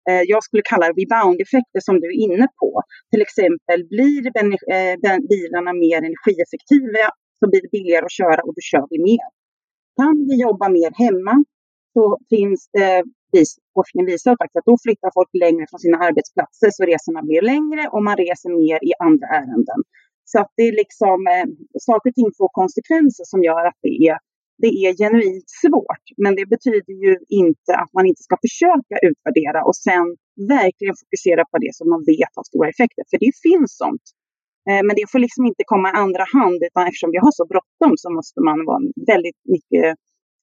eh, 0.09 0.23
jag 0.33 0.43
skulle 0.45 0.63
kalla 0.73 0.87
rebound-effekter 1.01 1.81
som 1.89 1.95
du 2.01 2.07
är 2.15 2.19
inne 2.27 2.47
på. 2.61 2.71
Till 3.11 3.23
exempel 3.27 3.79
blir 3.95 4.23
eh, 4.27 5.19
bilarna 5.33 5.73
mer 5.85 5.99
energieffektiva 6.11 7.07
så 7.39 7.45
blir 7.51 7.63
det 7.65 7.71
billigare 7.77 8.05
att 8.05 8.19
köra 8.21 8.41
och 8.47 8.55
då 8.57 8.61
kör 8.71 8.87
vi 8.91 8.99
mer. 9.11 9.29
Kan 10.01 10.17
vi 10.29 10.35
jobba 10.47 10.67
mer 10.69 10.91
hemma 11.05 11.35
så 11.95 12.19
finns 12.33 12.61
det 12.73 13.05
forskning 13.77 14.05
visar 14.13 14.33
faktiskt 14.41 14.61
att 14.61 14.71
då 14.73 14.77
flyttar 14.85 15.11
folk 15.19 15.31
längre 15.45 15.65
från 15.71 15.81
sina 15.85 15.99
arbetsplatser 16.07 16.69
så 16.77 16.83
resorna 16.93 17.21
blir 17.29 17.43
längre 17.53 17.83
och 17.95 18.03
man 18.09 18.17
reser 18.25 18.51
mer 18.63 18.79
i 18.89 18.93
andra 19.07 19.27
ärenden. 19.41 19.81
Så 20.31 20.37
att 20.41 20.53
det 20.57 20.65
är 20.71 20.75
liksom 20.83 21.19
eh, 21.35 21.47
saker 21.89 22.09
och 22.11 22.19
ting 22.19 22.31
får 22.39 22.51
konsekvenser 22.61 23.25
som 23.33 23.41
gör 23.49 23.63
att 23.71 23.79
det 23.87 23.95
är, 24.09 24.17
det 24.63 24.73
är 24.85 24.91
genuint 25.03 25.49
svårt. 25.63 26.05
Men 26.23 26.33
det 26.39 26.47
betyder 26.55 26.95
ju 27.05 27.15
inte 27.45 27.73
att 27.83 27.93
man 27.97 28.07
inte 28.11 28.23
ska 28.29 28.35
försöka 28.47 28.97
utvärdera 29.09 29.61
och 29.69 29.77
sen 29.87 30.07
verkligen 30.57 30.97
fokusera 31.03 31.43
på 31.51 31.57
det 31.65 31.73
som 31.79 31.87
man 31.95 32.03
vet 32.13 32.33
har 32.37 32.45
stora 32.51 32.69
effekter. 32.75 33.05
För 33.11 33.19
det 33.25 33.33
finns 33.47 33.71
sånt. 33.83 34.07
Eh, 34.69 34.83
men 34.87 34.95
det 34.99 35.07
får 35.13 35.21
liksom 35.27 35.45
inte 35.51 35.65
komma 35.73 35.87
i 35.91 35.99
andra 36.05 36.25
hand 36.37 36.59
utan 36.69 36.83
eftersom 36.89 37.11
vi 37.15 37.21
har 37.25 37.33
så 37.41 37.45
bråttom 37.53 37.93
så 38.03 38.09
måste 38.19 38.39
man 38.49 38.59
vara 38.71 38.83
väldigt 39.13 39.41
mycket 39.55 39.87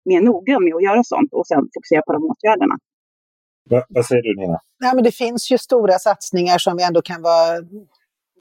mer 0.06 0.22
noggrann 0.22 0.64
med 0.64 0.76
att 0.76 0.84
göra 0.84 1.04
sånt 1.04 1.34
och 1.34 1.48
sen 1.48 1.70
fokusera 1.74 2.02
på 2.02 2.14
de 2.14 2.24
åtgärderna. 2.24 2.76
Va, 3.70 3.86
vad 3.90 4.06
säger 4.06 4.22
du 4.22 4.36
Nina? 4.42 4.60
Nej, 4.80 4.96
men 4.96 5.04
det 5.04 5.12
finns 5.12 5.52
ju 5.52 5.58
stora 5.58 6.00
satsningar 6.00 6.58
som 6.58 6.78
vi 6.78 6.84
ändå 6.84 7.02
kan 7.02 7.22
vara, 7.22 7.60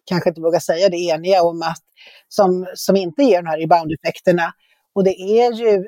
kanske 0.05 0.29
inte 0.29 0.41
våga 0.41 0.61
säga 0.61 0.89
det, 0.89 0.97
eniga 0.97 1.43
om 1.43 1.63
att 1.63 1.85
som, 2.29 2.67
som 2.75 2.97
inte 2.97 3.23
ger 3.23 3.43
de 3.43 3.49
här 3.49 3.59
rebound-effekterna. 3.59 4.53
Och 4.95 5.05
det 5.05 5.21
är 5.21 5.53
ju 5.53 5.87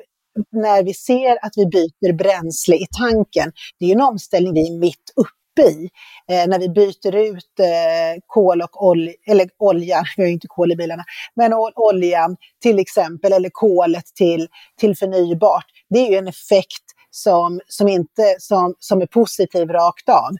när 0.51 0.83
vi 0.83 0.93
ser 0.93 1.45
att 1.45 1.53
vi 1.55 1.65
byter 1.65 2.13
bränsle 2.13 2.75
i 2.75 2.85
tanken, 2.99 3.51
det 3.79 3.85
är 3.85 3.89
ju 3.89 3.93
en 3.93 4.01
omställning 4.01 4.53
vi 4.53 4.67
är 4.67 4.79
mitt 4.79 5.13
uppe 5.15 5.44
i. 5.59 5.89
Eh, 6.31 6.47
när 6.47 6.59
vi 6.59 6.69
byter 6.69 7.15
ut 7.15 7.59
eh, 7.59 8.21
kol 8.27 8.61
och 8.61 8.85
olja, 8.85 9.13
eller 9.27 9.49
olja, 9.59 10.03
vi 10.17 10.23
har 10.23 10.27
ju 10.27 10.33
inte 10.33 10.47
kol 10.47 10.71
i 10.71 10.75
bilarna, 10.75 11.03
men 11.35 11.53
oljan 11.75 12.37
till 12.61 12.79
exempel, 12.79 13.33
eller 13.33 13.49
kolet 13.53 14.05
till, 14.05 14.47
till 14.79 14.97
förnybart. 14.97 15.65
Det 15.89 15.99
är 15.99 16.11
ju 16.11 16.17
en 16.17 16.27
effekt 16.27 16.83
som, 17.11 17.61
som, 17.67 17.87
inte, 17.87 18.35
som, 18.39 18.75
som 18.79 19.01
är 19.01 19.05
positiv 19.05 19.69
rakt 19.69 20.09
av. 20.09 20.31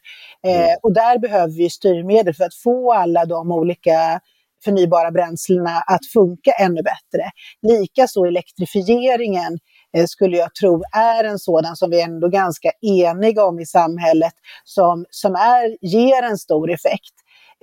Eh, 0.48 0.62
mm. 0.62 0.78
och 0.84 0.94
där 0.94 1.20
behöver 1.20 1.54
vi 1.54 1.70
styrmedel 1.70 2.34
för 2.34 2.44
att 2.44 2.56
få 2.56 2.94
alla 2.94 3.26
de 3.26 3.52
olika 3.52 4.20
förnybara 4.64 5.12
bränslena 5.12 5.84
att 5.88 6.06
funka 6.14 6.52
ännu 6.52 6.82
bättre. 6.82 7.32
Likaså 7.62 8.26
elektrifieringen 8.26 9.60
Eh, 9.96 10.06
skulle 10.06 10.38
jag 10.38 10.56
tro 10.56 10.84
är 10.94 11.24
en 11.24 11.40
sådan 11.40 11.76
som 11.76 11.90
vi 11.90 12.02
är 12.02 12.06
ändå 12.06 12.28
ganska 12.28 12.72
eniga 12.82 13.46
om 13.46 13.60
i 13.60 13.66
samhället 13.66 14.34
som, 14.64 15.06
som 15.10 15.36
är, 15.36 15.78
ger 15.82 16.24
en 16.24 16.38
stor 16.38 16.72
effekt. 16.72 17.14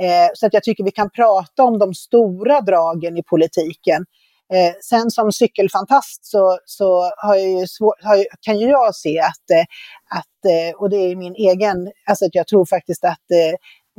Eh, 0.01 0.29
så 0.35 0.47
att 0.47 0.55
jag 0.55 0.63
tycker 0.63 0.85
vi 0.85 0.91
kan 0.91 1.11
prata 1.11 1.63
om 1.63 1.79
de 1.79 1.95
stora 1.95 2.61
dragen 2.61 3.17
i 3.17 3.23
politiken. 3.23 4.05
Eh, 4.53 4.73
sen 4.81 5.11
som 5.11 5.33
cykelfantast 5.33 6.27
så, 6.27 6.59
så 6.65 7.11
har 7.17 7.37
jag 7.37 7.69
svår, 7.69 7.95
har, 8.03 8.27
kan 8.41 8.59
ju 8.59 8.67
jag 8.67 8.95
se 8.95 9.21
att, 9.21 9.51
eh, 9.51 9.65
att, 10.19 10.53
eh, 10.53 10.81
och 10.81 10.91
det 10.91 10.97
är 10.97 11.17
min 11.17 11.35
egen, 11.35 11.93
alltså 12.07 12.25
att 12.25 12.35
jag 12.35 12.47
tror 12.47 12.65
faktiskt 12.67 13.05
att 13.05 13.27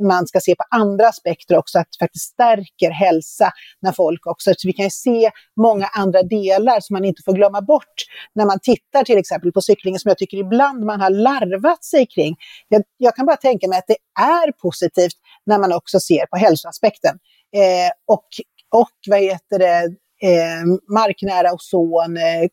man 0.02 0.26
ska 0.26 0.40
se 0.40 0.54
på 0.54 0.64
andra 0.70 1.08
aspekter 1.08 1.56
också, 1.56 1.78
att 1.78 1.86
det 1.90 2.04
faktiskt 2.04 2.32
stärker 2.32 2.90
hälsa 2.90 3.52
när 3.80 3.92
folk 3.92 4.26
också, 4.26 4.52
så 4.56 4.68
vi 4.68 4.72
kan 4.72 4.84
ju 4.84 4.90
se 4.90 5.30
många 5.56 5.86
andra 5.86 6.22
delar 6.22 6.80
som 6.80 6.94
man 6.94 7.04
inte 7.04 7.22
får 7.24 7.32
glömma 7.32 7.60
bort 7.60 7.94
när 8.34 8.46
man 8.46 8.60
tittar 8.60 9.04
till 9.04 9.18
exempel 9.18 9.52
på 9.52 9.60
cyklingen 9.60 10.00
som 10.00 10.08
jag 10.08 10.18
tycker 10.18 10.36
ibland 10.36 10.84
man 10.84 11.00
har 11.00 11.10
larvat 11.10 11.84
sig 11.84 12.06
kring. 12.06 12.36
Jag, 12.68 12.82
jag 12.96 13.16
kan 13.16 13.26
bara 13.26 13.36
tänka 13.36 13.68
mig 13.68 13.78
att 13.78 13.86
det 13.88 14.22
är 14.22 14.52
positivt 14.52 15.16
när 15.46 15.58
man 15.58 15.72
också 15.72 16.00
ser 16.00 16.26
på 16.26 16.36
hälsoaspekten. 16.36 17.18
Eh, 17.56 17.90
och, 18.06 18.26
och 18.72 18.98
vad 19.10 19.20
heter 19.20 19.58
det, 19.58 19.84
eh, 20.28 20.64
marknära 20.94 21.52
ozon, 21.52 22.16
eh, 22.16 22.48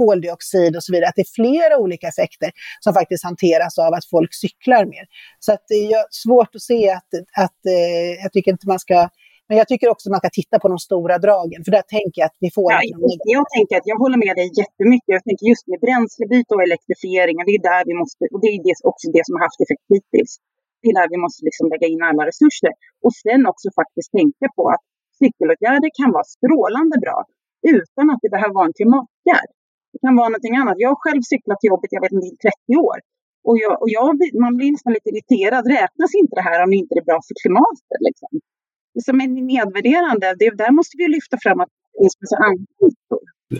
koldioxid 0.00 0.72
och 0.76 0.84
så 0.84 0.90
vidare. 0.92 1.08
Att 1.08 1.18
det 1.20 1.26
är 1.30 1.34
flera 1.40 1.74
olika 1.84 2.06
effekter 2.12 2.50
som 2.84 2.92
faktiskt 3.00 3.24
hanteras 3.30 3.74
av 3.86 3.90
att 3.96 4.06
folk 4.16 4.32
cyklar 4.44 4.84
mer. 4.94 5.04
Så 5.44 5.50
att 5.54 5.64
det 5.72 5.80
är 5.92 6.00
svårt 6.24 6.52
att 6.54 6.66
se 6.70 6.82
att, 6.98 7.10
att 7.44 7.60
eh, 7.76 8.10
jag 8.22 8.30
tycker 8.32 8.50
inte 8.54 8.66
man 8.74 8.82
ska 8.86 8.98
men 9.48 9.56
jag 9.60 9.68
tycker 9.70 9.88
också 9.92 10.04
att 10.06 10.14
man 10.16 10.22
ska 10.24 10.30
titta 10.40 10.56
på 10.62 10.68
de 10.74 10.78
stora 10.88 11.16
dragen, 11.26 11.60
för 11.64 11.72
där 11.78 11.86
tänker 11.96 12.18
jag 12.20 12.28
att 12.30 12.40
vi 12.44 12.50
får... 12.56 12.68
Ja, 12.72 12.80
jag, 13.36 13.44
tänker 13.56 13.74
att 13.80 13.88
jag 13.92 13.98
håller 14.04 14.18
med 14.26 14.34
dig 14.40 14.48
jättemycket. 14.62 15.10
Jag 15.18 15.24
tänker 15.28 15.44
just 15.52 15.66
med 15.70 15.78
bränslebyte 15.86 16.50
och 16.56 16.62
elektrifiering, 16.68 17.36
det 17.48 17.54
är 17.58 17.64
där 17.72 17.82
vi 17.90 17.94
måste, 18.02 18.22
och 18.32 18.40
det 18.42 18.50
är 18.56 18.60
också 18.90 19.06
det 19.16 19.22
som 19.26 19.32
har 19.36 19.42
haft 19.48 19.60
effekt 19.64 19.86
hittills. 19.94 20.32
Det 20.80 20.88
är 20.90 20.94
där 21.00 21.08
vi 21.14 21.18
måste 21.24 21.40
liksom 21.48 21.64
lägga 21.72 21.86
in 21.92 22.02
alla 22.10 22.22
resurser. 22.30 22.72
Och 23.04 23.14
sen 23.24 23.40
också 23.52 23.66
faktiskt 23.80 24.08
tänka 24.18 24.46
på 24.56 24.62
att 24.74 24.84
cykelåtgärder 25.20 25.90
kan 26.00 26.10
vara 26.16 26.26
strålande 26.36 26.96
bra 27.04 27.18
utan 27.78 28.04
att 28.12 28.20
det 28.24 28.30
behöver 28.36 28.54
vara 28.58 28.68
en 28.70 28.76
klimatåtgärd. 28.78 29.50
Det 29.92 29.98
kan 30.04 30.14
vara 30.20 30.28
någonting 30.32 30.56
annat. 30.60 30.76
Jag 30.84 30.90
har 30.92 31.00
själv 31.04 31.22
cyklat 31.32 31.58
till 31.60 31.72
jobbet, 31.72 31.90
jag 31.96 32.02
vet 32.04 32.14
inte, 32.16 32.30
i 32.32 32.36
30 32.46 32.88
år. 32.88 32.98
Och, 33.48 33.56
jag, 33.64 33.74
och 33.82 33.90
jag, 33.98 34.10
man 34.44 34.52
blir 34.58 34.70
nästan 34.74 34.92
lite 34.96 35.08
irriterad. 35.12 35.62
Räknas 35.76 36.12
inte 36.20 36.34
det 36.38 36.46
här 36.50 36.58
om 36.64 36.70
det 36.70 36.78
inte 36.82 36.94
är 37.00 37.04
bra 37.10 37.18
för 37.26 37.34
klimatet? 37.42 38.00
Liksom? 38.08 38.30
Som 39.06 39.16
är 39.24 39.28
nedvärderande. 39.52 40.26
Det, 40.40 40.48
där 40.62 40.72
måste 40.78 40.94
vi 41.00 41.04
lyfta 41.16 41.36
fram 41.44 41.58
att 41.62 41.72
det 41.92 41.98
finns 42.00 42.16
massa 42.22 42.38
andra 42.48 42.66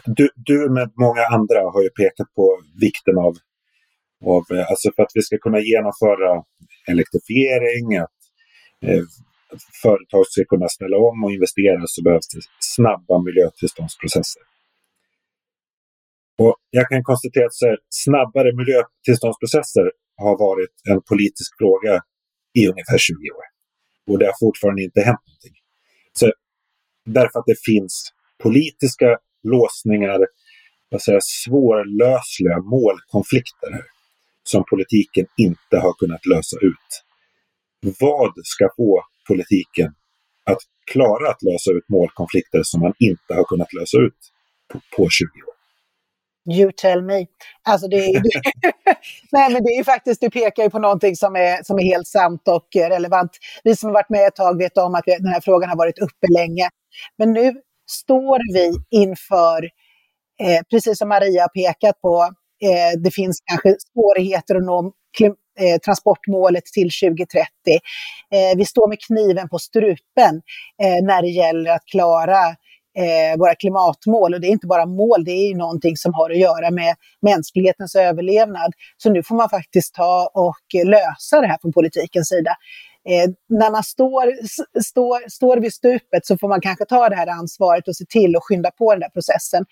du, 0.04 0.28
du 0.36 0.70
med 0.70 0.90
många 0.94 1.22
andra 1.36 1.60
har 1.74 1.82
ju 1.82 1.90
pekat 1.90 2.34
på 2.34 2.60
vikten 2.80 3.18
av, 3.18 3.34
av 4.34 4.44
eh, 4.56 4.70
alltså 4.70 4.92
för 4.96 5.02
att 5.02 5.12
vi 5.14 5.22
ska 5.22 5.38
kunna 5.38 5.60
genomföra 5.60 6.44
elektrifiering, 6.92 7.96
att 7.96 8.18
eh, 8.86 9.04
företag 9.82 10.26
ska 10.26 10.44
kunna 10.44 10.68
ställa 10.68 10.96
om 10.96 11.24
och 11.24 11.32
investera 11.32 11.82
så 11.86 12.02
behövs 12.02 12.28
det 12.34 12.40
snabba 12.60 13.22
miljötillståndsprocesser. 13.22 14.42
Och 16.38 16.56
jag 16.70 16.88
kan 16.88 17.02
konstatera 17.02 17.46
att 17.46 17.68
här, 17.68 17.78
snabbare 17.88 18.56
miljötillståndsprocesser 18.56 19.90
har 20.16 20.38
varit 20.38 20.74
en 20.90 21.00
politisk 21.02 21.50
fråga 21.58 22.02
i 22.58 22.68
ungefär 22.68 22.98
20 22.98 23.14
år. 23.14 23.44
Och 24.06 24.18
det 24.18 24.26
har 24.26 24.34
fortfarande 24.40 24.82
inte 24.82 25.00
hänt 25.00 25.20
någonting. 25.26 25.56
Så, 26.12 26.32
därför 27.04 27.38
att 27.38 27.46
det 27.46 27.60
finns 27.64 28.12
politiska 28.42 29.18
låsningar, 29.42 30.20
vad 30.88 31.02
säger, 31.02 31.20
svårlösliga 31.22 32.58
målkonflikter 32.58 33.70
här, 33.72 33.86
som 34.42 34.64
politiken 34.70 35.26
inte 35.36 35.76
har 35.78 35.94
kunnat 35.98 36.26
lösa 36.26 36.56
ut. 36.56 36.90
Vad 38.00 38.32
ska 38.42 38.68
få 38.76 39.02
politiken 39.28 39.94
att 40.44 40.58
klara 40.92 41.30
att 41.30 41.42
lösa 41.42 41.70
ut 41.70 41.88
målkonflikter 41.88 42.60
som 42.62 42.80
man 42.80 42.92
inte 42.98 43.34
har 43.34 43.44
kunnat 43.44 43.72
lösa 43.72 43.98
ut 43.98 44.20
på, 44.72 44.80
på 44.96 45.08
20 45.10 45.24
år. 45.24 45.47
You 46.50 46.72
tell 46.76 47.02
me. 47.02 47.26
Alltså 47.62 47.88
det, 47.88 47.96
är, 47.96 48.22
nej, 49.32 49.52
men 49.52 49.64
det 49.64 49.70
är 49.70 49.84
faktiskt, 49.84 50.20
du 50.20 50.30
pekar 50.30 50.62
ju 50.62 50.70
på 50.70 50.78
någonting 50.78 51.16
som 51.16 51.36
är, 51.36 51.62
som 51.62 51.78
är 51.78 51.82
helt 51.82 52.06
sant 52.06 52.48
och 52.48 52.68
relevant. 52.74 53.30
Vi 53.64 53.76
som 53.76 53.86
har 53.86 53.94
varit 53.94 54.10
med 54.10 54.26
ett 54.26 54.36
tag 54.36 54.58
vet 54.58 54.78
om 54.78 54.94
att 54.94 55.04
den 55.06 55.32
här 55.32 55.40
frågan 55.40 55.68
har 55.68 55.76
varit 55.76 55.98
uppe 55.98 56.26
länge. 56.38 56.68
Men 57.18 57.32
nu 57.32 57.54
står 57.90 58.54
vi 58.54 58.98
inför, 59.00 59.64
eh, 60.42 60.62
precis 60.70 60.98
som 60.98 61.08
Maria 61.08 61.42
har 61.42 61.48
pekat 61.48 62.00
på, 62.00 62.22
eh, 62.62 63.00
det 63.00 63.10
finns 63.10 63.40
kanske 63.44 63.76
svårigheter 63.92 64.54
att 64.54 64.64
nå 64.64 64.92
eh, 65.60 65.78
transportmålet 65.84 66.64
till 66.64 66.90
2030. 66.90 67.48
Eh, 68.34 68.56
vi 68.56 68.64
står 68.64 68.88
med 68.88 68.98
kniven 69.00 69.48
på 69.48 69.58
strupen 69.58 70.42
eh, 70.82 71.04
när 71.04 71.22
det 71.22 71.28
gäller 71.28 71.70
att 71.70 71.84
klara 71.84 72.56
eh, 72.98 73.38
våra 73.38 73.54
klimatmål. 73.54 74.34
Och 74.34 74.40
det 74.40 74.46
är 74.46 74.50
inte 74.50 74.66
bara 74.66 74.86
mål, 74.86 75.24
det 75.24 75.30
är 75.30 75.48
ju 75.48 75.56
någonting 75.56 75.96
som 75.96 76.14
har 76.14 76.30
att 76.30 76.38
göra 76.38 76.70
med 76.70 76.94
mänsklighetens 77.22 77.94
överlevnad. 77.96 78.72
Så 78.96 79.10
nu 79.10 79.22
får 79.22 79.34
man 79.34 79.48
faktiskt 79.48 79.94
ta 79.94 80.30
och 80.34 80.84
lösa 80.84 81.40
det 81.40 81.46
här 81.46 81.58
från 81.62 81.72
politikens 81.72 82.28
sida 82.28 82.52
eh, 83.08 83.30
när 83.48 83.70
man 83.70 83.82
står, 83.82 84.46
står, 84.82 85.28
står 85.28 85.56
vid 85.56 85.74
stupet 85.74 86.26
så 86.26 86.38
får 86.38 86.48
man 86.48 86.60
kanske 86.60 86.84
ta 86.84 87.08
det 87.08 87.16
här 87.16 87.26
ansvaret 87.26 87.88
och 87.88 87.96
se 87.96 88.04
till 88.04 88.36
att 88.36 88.42
skynda 88.42 88.70
på 88.70 88.92
den 88.92 89.00
där 89.00 89.08
processen. 89.08 89.64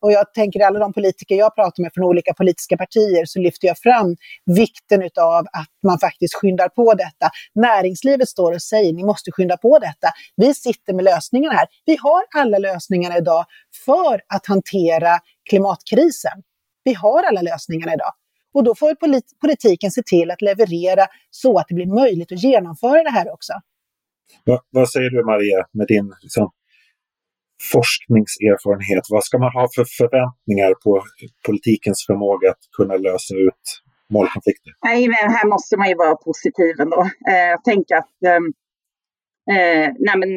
Och 0.00 0.12
jag 0.12 0.34
tänker 0.34 0.60
alla 0.60 0.78
de 0.78 0.92
politiker 0.92 1.34
jag 1.34 1.54
pratar 1.54 1.82
med 1.82 1.90
från 1.94 2.04
olika 2.04 2.34
politiska 2.34 2.76
partier 2.76 3.24
så 3.26 3.38
lyfter 3.38 3.66
jag 3.68 3.78
fram 3.78 4.16
vikten 4.46 5.02
av 5.20 5.38
att 5.38 5.74
man 5.86 5.98
faktiskt 5.98 6.34
skyndar 6.34 6.68
på 6.68 6.94
detta. 6.94 7.30
Näringslivet 7.54 8.28
står 8.28 8.52
och 8.52 8.62
säger 8.62 8.92
ni 8.92 9.04
måste 9.04 9.32
skynda 9.32 9.56
på 9.56 9.78
detta. 9.78 10.08
Vi 10.36 10.54
sitter 10.54 10.92
med 10.92 11.04
lösningarna 11.04 11.54
här. 11.54 11.66
Vi 11.86 11.96
har 12.00 12.22
alla 12.36 12.58
lösningarna 12.58 13.18
idag 13.18 13.44
för 13.84 14.20
att 14.34 14.46
hantera 14.46 15.18
klimatkrisen. 15.50 16.42
Vi 16.84 16.94
har 16.94 17.22
alla 17.22 17.42
lösningarna 17.42 17.94
idag. 17.94 18.12
Och 18.54 18.64
då 18.64 18.74
får 18.74 18.94
polit 18.94 19.24
politiken 19.40 19.90
se 19.90 20.02
till 20.02 20.30
att 20.30 20.42
leverera 20.42 21.06
så 21.30 21.58
att 21.58 21.66
det 21.68 21.74
blir 21.74 21.94
möjligt 22.02 22.32
att 22.32 22.42
genomföra 22.42 23.02
det 23.02 23.10
här 23.10 23.32
också. 23.32 23.52
Va, 24.44 24.62
vad 24.70 24.90
säger 24.90 25.10
du 25.10 25.24
Maria 25.24 25.66
med 25.72 25.86
din 25.86 26.14
liksom, 26.22 26.50
forskningserfarenhet? 27.72 29.04
Vad 29.10 29.24
ska 29.24 29.38
man 29.38 29.52
ha 29.52 29.68
för 29.74 29.84
förväntningar 29.98 30.74
på 30.84 31.02
politikens 31.46 32.06
förmåga 32.06 32.50
att 32.50 32.64
kunna 32.76 32.96
lösa 32.96 33.34
ut 33.34 33.64
målkonflikter? 34.14 34.72
Nej, 34.84 35.08
men 35.08 35.30
här 35.36 35.46
måste 35.48 35.76
man 35.76 35.88
ju 35.88 35.94
vara 35.94 36.16
positiv 36.16 36.72
ändå. 36.80 37.00
Eh, 37.30 37.48
jag 37.54 37.64
tänker 37.64 37.94
att 38.02 38.16
ehm, 38.30 38.46
eh, 39.54 39.86
nej 40.06 40.16
men 40.20 40.30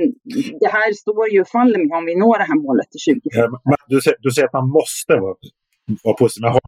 det 0.61 0.71
här 0.77 0.93
står 0.93 1.29
ju 1.33 1.41
och 1.41 1.47
faller 1.47 1.79
med 1.87 1.97
om 1.97 2.05
vi 2.05 2.15
når 2.15 2.37
det 2.37 2.47
här 2.51 2.59
målet 2.65 2.87
till 2.91 2.99
20. 2.99 3.19
Ja, 3.23 3.75
du, 3.87 4.01
säger, 4.01 4.17
du 4.21 4.31
säger 4.31 4.47
att 4.47 4.53
man 4.53 4.69
måste 4.69 5.13
vara 5.25 5.35
vara 6.03 6.17
positiv. 6.21 6.41
Men 6.43 6.51
har, 6.55 6.61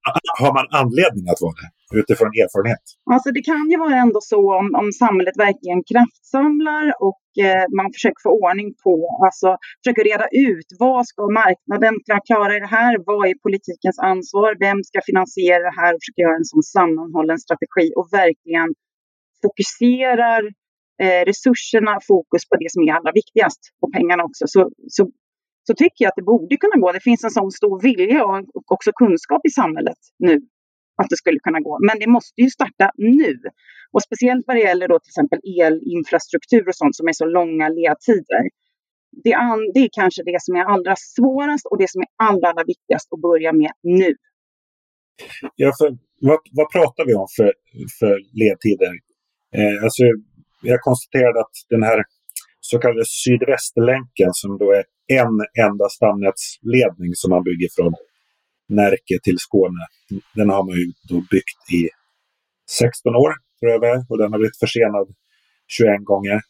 har, 0.44 0.54
man 0.60 0.68
anledning 0.82 1.26
att 1.34 1.42
vara 1.46 1.58
det 1.62 1.70
utifrån 2.02 2.32
erfarenhet? 2.44 2.86
Alltså 3.14 3.30
det 3.38 3.44
kan 3.52 3.64
ju 3.72 3.78
vara 3.86 3.96
ändå 4.06 4.20
så 4.34 4.42
om, 4.60 4.68
om 4.82 4.88
samhället 5.04 5.36
verkligen 5.48 5.80
kraftsamlar 5.92 6.86
och 7.08 7.24
eh, 7.46 7.66
man 7.80 7.88
försöker 7.96 8.22
få 8.26 8.32
ordning 8.44 8.70
på, 8.84 8.94
alltså 9.28 9.50
försöker 9.82 10.04
reda 10.12 10.28
ut 10.50 10.70
vad 10.86 11.02
ska 11.10 11.22
marknaden 11.44 11.94
klara 12.30 12.52
i 12.58 12.60
det 12.66 12.74
här? 12.80 12.94
Vad 13.10 13.24
är 13.30 13.36
politikens 13.46 14.00
ansvar? 14.12 14.50
Vem 14.66 14.80
ska 14.90 14.98
finansiera 15.10 15.62
det 15.70 15.76
här? 15.82 15.92
Och 15.94 16.02
försöka 16.02 16.22
göra 16.26 16.38
en 16.42 16.52
sån 16.54 16.66
sammanhållen 16.78 17.40
strategi 17.46 17.88
och 18.00 18.08
verkligen 18.22 18.70
fokuserar 19.44 20.42
eh, 21.04 21.22
resurserna, 21.32 21.94
fokus 22.12 22.44
på 22.50 22.56
det 22.62 22.70
som 22.74 22.82
är 22.88 22.92
allra 22.98 23.12
viktigast 23.22 23.62
och 23.82 23.92
pengarna 23.98 24.24
också. 24.30 24.44
Så, 24.54 24.62
så 24.96 25.02
så 25.70 25.74
tycker 25.84 26.00
jag 26.04 26.10
att 26.12 26.22
det 26.22 26.32
borde 26.34 26.58
kunna 26.64 26.78
gå. 26.84 26.88
Det 26.92 27.08
finns 27.10 27.24
en 27.24 27.36
sån 27.40 27.52
stor 27.60 27.76
vilja 27.88 28.26
och 28.26 28.72
också 28.76 28.92
kunskap 29.02 29.42
i 29.50 29.52
samhället 29.62 30.02
nu 30.28 30.36
att 31.02 31.10
det 31.10 31.18
skulle 31.24 31.40
kunna 31.40 31.60
gå. 31.68 31.74
Men 31.88 31.96
det 32.02 32.10
måste 32.18 32.42
ju 32.42 32.50
starta 32.50 32.86
nu. 32.98 33.32
Och 33.94 34.02
speciellt 34.08 34.44
vad 34.48 34.56
det 34.56 34.66
gäller 34.70 34.88
då 34.88 35.00
till 35.00 35.14
exempel 35.14 35.40
elinfrastruktur 35.60 36.64
och 36.70 36.78
sånt 36.82 36.96
som 37.00 37.08
är 37.12 37.16
så 37.22 37.26
långa 37.26 37.66
ledtider. 37.80 38.44
Det, 39.24 39.34
an, 39.34 39.62
det 39.74 39.80
är 39.80 39.90
kanske 40.02 40.22
det 40.32 40.40
som 40.46 40.56
är 40.56 40.66
allra 40.74 40.96
svårast 41.16 41.66
och 41.72 41.78
det 41.82 41.90
som 41.94 42.02
är 42.06 42.10
allra, 42.28 42.46
allra 42.50 42.64
viktigast 42.74 43.08
att 43.14 43.22
börja 43.30 43.52
med 43.62 43.72
nu. 43.84 44.12
Ja, 45.56 45.70
för, 45.80 45.90
vad, 46.28 46.40
vad 46.60 46.68
pratar 46.76 47.04
vi 47.06 47.14
om 47.24 47.28
för, 47.38 47.52
för 48.00 48.16
ledtider? 48.42 48.94
Eh, 49.58 49.84
alltså, 49.86 50.04
jag 50.72 50.80
konstaterade 50.82 51.40
att 51.40 51.56
den 51.70 51.84
här 51.84 52.00
så 52.60 52.80
kallade 52.80 53.06
Sydvästlänken 53.06 54.32
som 54.42 54.58
då 54.58 54.68
är 54.80 54.84
en 55.10 55.66
enda 55.66 55.90
stamnätsledning 55.90 57.16
som 57.16 57.30
man 57.30 57.44
bygger 57.44 57.70
från 57.76 57.94
Närke 58.70 59.20
till 59.24 59.40
Skåne. 59.40 59.86
Den 60.36 60.50
har 60.50 60.64
man 60.64 60.76
ju 60.76 60.92
då 61.10 61.16
byggt 61.32 61.72
i 61.72 61.90
16 62.70 63.16
år, 63.16 63.34
tror 63.60 63.72
jag 63.72 63.82
det 63.82 64.06
och 64.10 64.18
den 64.18 64.32
har 64.32 64.40
blivit 64.40 64.60
försenad 64.60 65.08
21 65.68 66.06
gånger. 66.06 66.42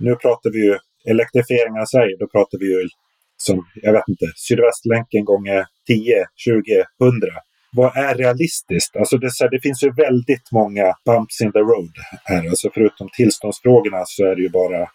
Nu 0.00 0.16
pratar 0.16 0.50
vi 0.50 0.58
ju 0.66 0.78
elektrifiering 1.06 1.78
av 1.80 1.84
Sverige, 1.84 2.16
då 2.18 2.26
pratar 2.26 2.58
vi 2.58 2.66
ju 2.66 2.88
som, 3.36 3.66
jag 3.74 3.92
vet 3.92 4.08
inte, 4.08 4.26
Sydvästlänken 4.36 5.24
gånger 5.24 5.66
10, 5.86 6.26
20, 6.36 6.84
100. 7.00 7.28
Vad 7.72 7.96
är 7.96 8.14
realistiskt? 8.14 8.96
Alltså 8.96 9.18
det, 9.18 9.30
det 9.50 9.60
finns 9.60 9.82
ju 9.82 9.92
väldigt 9.92 10.52
många 10.52 10.94
bumps 11.04 11.40
in 11.40 11.52
the 11.52 11.58
road 11.58 11.92
här. 12.24 12.48
Alltså 12.48 12.70
förutom 12.74 13.08
tillståndsfrågorna 13.16 14.02
så 14.06 14.24
är 14.24 14.36
det 14.36 14.42
ju 14.42 14.48
bara 14.48 14.90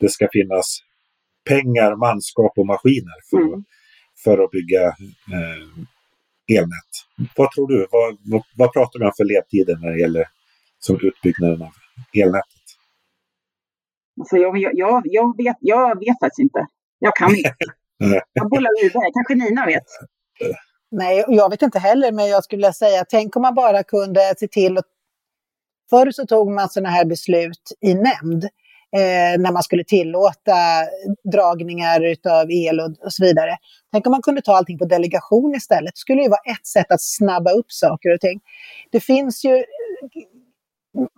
det 0.00 0.08
ska 0.08 0.28
finnas 0.32 0.78
pengar, 1.48 1.96
manskap 1.96 2.52
och 2.56 2.66
maskiner 2.66 3.18
för, 3.30 3.46
mm. 3.48 3.64
för 4.24 4.44
att 4.44 4.50
bygga 4.50 4.82
eh, 5.36 6.56
elnät. 6.58 6.92
Vad 7.36 7.50
tror 7.50 7.68
du? 7.68 7.86
Vad, 7.90 8.16
vad, 8.32 8.42
vad, 8.56 8.72
pratar 8.72 8.98
vi 8.98 9.04
om 9.04 9.12
för 9.16 9.24
ledtider 9.24 9.76
när 9.76 9.90
det 9.90 10.00
gäller 10.00 10.24
som 10.78 10.98
utbyggnaden 11.02 11.62
av 11.62 11.72
elnätet? 12.14 12.66
Alltså 14.20 14.36
jag, 14.36 14.58
jag, 14.58 15.02
jag, 15.04 15.36
vet, 15.36 15.56
jag 15.60 15.98
vet 15.98 16.18
faktiskt 16.20 16.38
inte. 16.38 16.66
Jag 16.98 17.16
kan 17.16 17.36
inte. 17.36 17.54
jag 18.32 18.50
bollar 18.50 18.82
vidare. 18.82 19.10
Kanske 19.14 19.34
Nina 19.34 19.66
vet. 19.66 19.84
Nej, 20.90 21.24
jag 21.28 21.50
vet 21.50 21.62
inte 21.62 21.78
heller, 21.78 22.12
men 22.12 22.28
jag 22.28 22.44
skulle 22.44 22.58
vilja 22.58 22.72
säga, 22.72 23.04
tänk 23.08 23.36
om 23.36 23.42
man 23.42 23.54
bara 23.54 23.82
kunde 23.82 24.34
se 24.38 24.48
till 24.48 24.78
att... 24.78 24.84
Förr 25.90 26.10
så 26.10 26.26
tog 26.26 26.50
man 26.50 26.68
sådana 26.68 26.88
här 26.88 27.04
beslut 27.04 27.72
i 27.80 27.94
nämnd 27.94 28.48
eh, 28.96 29.40
när 29.40 29.52
man 29.52 29.62
skulle 29.62 29.84
tillåta 29.84 30.56
dragningar 31.32 32.14
av 32.28 32.50
el 32.50 32.80
och, 32.80 32.90
och, 33.04 33.12
så 33.12 33.24
vidare. 33.24 33.56
Tänk 33.92 34.06
om 34.06 34.10
man 34.10 34.22
kunde 34.22 34.42
ta 34.42 34.56
allting 34.56 34.78
på 34.78 34.84
delegation 34.84 35.54
istället. 35.54 35.94
Det 35.94 36.00
skulle 36.00 36.22
ju 36.22 36.28
vara 36.28 36.52
ett 36.52 36.66
sätt 36.66 36.92
att 36.92 37.02
snabba 37.02 37.50
upp 37.50 37.72
saker 37.72 38.14
och 38.14 38.20
ting. 38.20 38.40
Det 38.90 39.00
finns 39.00 39.44
ju 39.44 39.64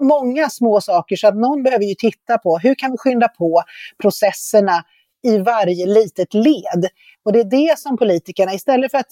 många 0.00 0.50
små 0.50 0.80
saker 0.80 1.16
så 1.16 1.28
att 1.28 1.36
någon 1.36 1.62
behöver 1.62 1.84
ju 1.84 1.94
titta 1.94 2.38
på 2.38 2.58
hur 2.58 2.74
kan 2.74 2.90
vi 2.90 2.98
skynda 2.98 3.28
på 3.28 3.62
processerna 4.02 4.84
i 5.26 5.38
varje 5.38 5.86
litet 5.86 6.34
led. 6.34 6.88
Och 7.24 7.32
det 7.32 7.40
är 7.40 7.44
det 7.44 7.78
som 7.78 7.96
politikerna, 7.96 8.54
istället 8.54 8.90
för 8.90 8.98
att 8.98 9.06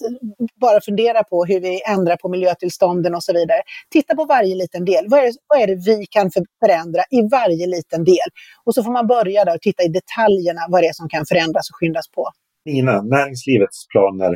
bara 0.61 0.81
fundera 0.81 1.23
på 1.23 1.45
hur 1.45 1.59
vi 1.59 1.81
ändrar 1.89 2.15
på 2.15 2.29
miljötillstånden 2.29 3.15
och 3.15 3.23
så 3.23 3.33
vidare, 3.33 3.61
titta 3.91 4.15
på 4.15 4.25
varje 4.25 4.55
liten 4.55 4.85
del. 4.85 5.05
Vad 5.09 5.19
är, 5.19 5.23
det, 5.23 5.33
vad 5.47 5.61
är 5.61 5.67
det 5.67 5.79
vi 5.91 6.05
kan 6.05 6.31
förändra 6.63 7.01
i 7.11 7.21
varje 7.31 7.67
liten 7.67 8.03
del? 8.03 8.29
Och 8.65 8.73
så 8.75 8.83
får 8.83 8.91
man 8.91 9.07
börja 9.07 9.45
där 9.45 9.55
och 9.55 9.61
titta 9.61 9.83
i 9.83 9.87
detaljerna 9.87 10.61
vad 10.69 10.83
det 10.83 10.87
är 10.87 10.93
som 10.93 11.09
kan 11.09 11.25
förändras 11.25 11.69
och 11.69 11.75
skyndas 11.79 12.07
på. 12.15 12.29
Nina, 12.65 13.01
näringslivets 13.01 13.87
planer, 13.87 14.33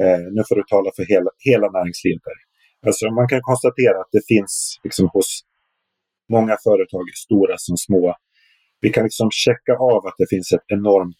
eh, 0.00 0.22
nu 0.34 0.42
får 0.48 0.56
du 0.56 0.62
tala 0.62 0.90
för 0.96 1.04
hela, 1.14 1.30
hela 1.48 1.66
näringslivet. 1.76 2.22
Alltså 2.86 3.04
man 3.10 3.28
kan 3.28 3.40
konstatera 3.42 3.96
att 4.00 4.12
det 4.12 4.24
finns 4.32 4.80
liksom 4.84 5.08
hos 5.12 5.28
många 6.36 6.56
företag, 6.66 7.04
stora 7.26 7.54
som 7.58 7.76
små, 7.76 8.14
vi 8.80 8.90
kan 8.90 9.04
liksom 9.04 9.30
checka 9.30 9.72
av 9.72 10.06
att 10.06 10.14
det 10.18 10.26
finns 10.30 10.52
ett 10.52 10.64
enormt 10.66 11.16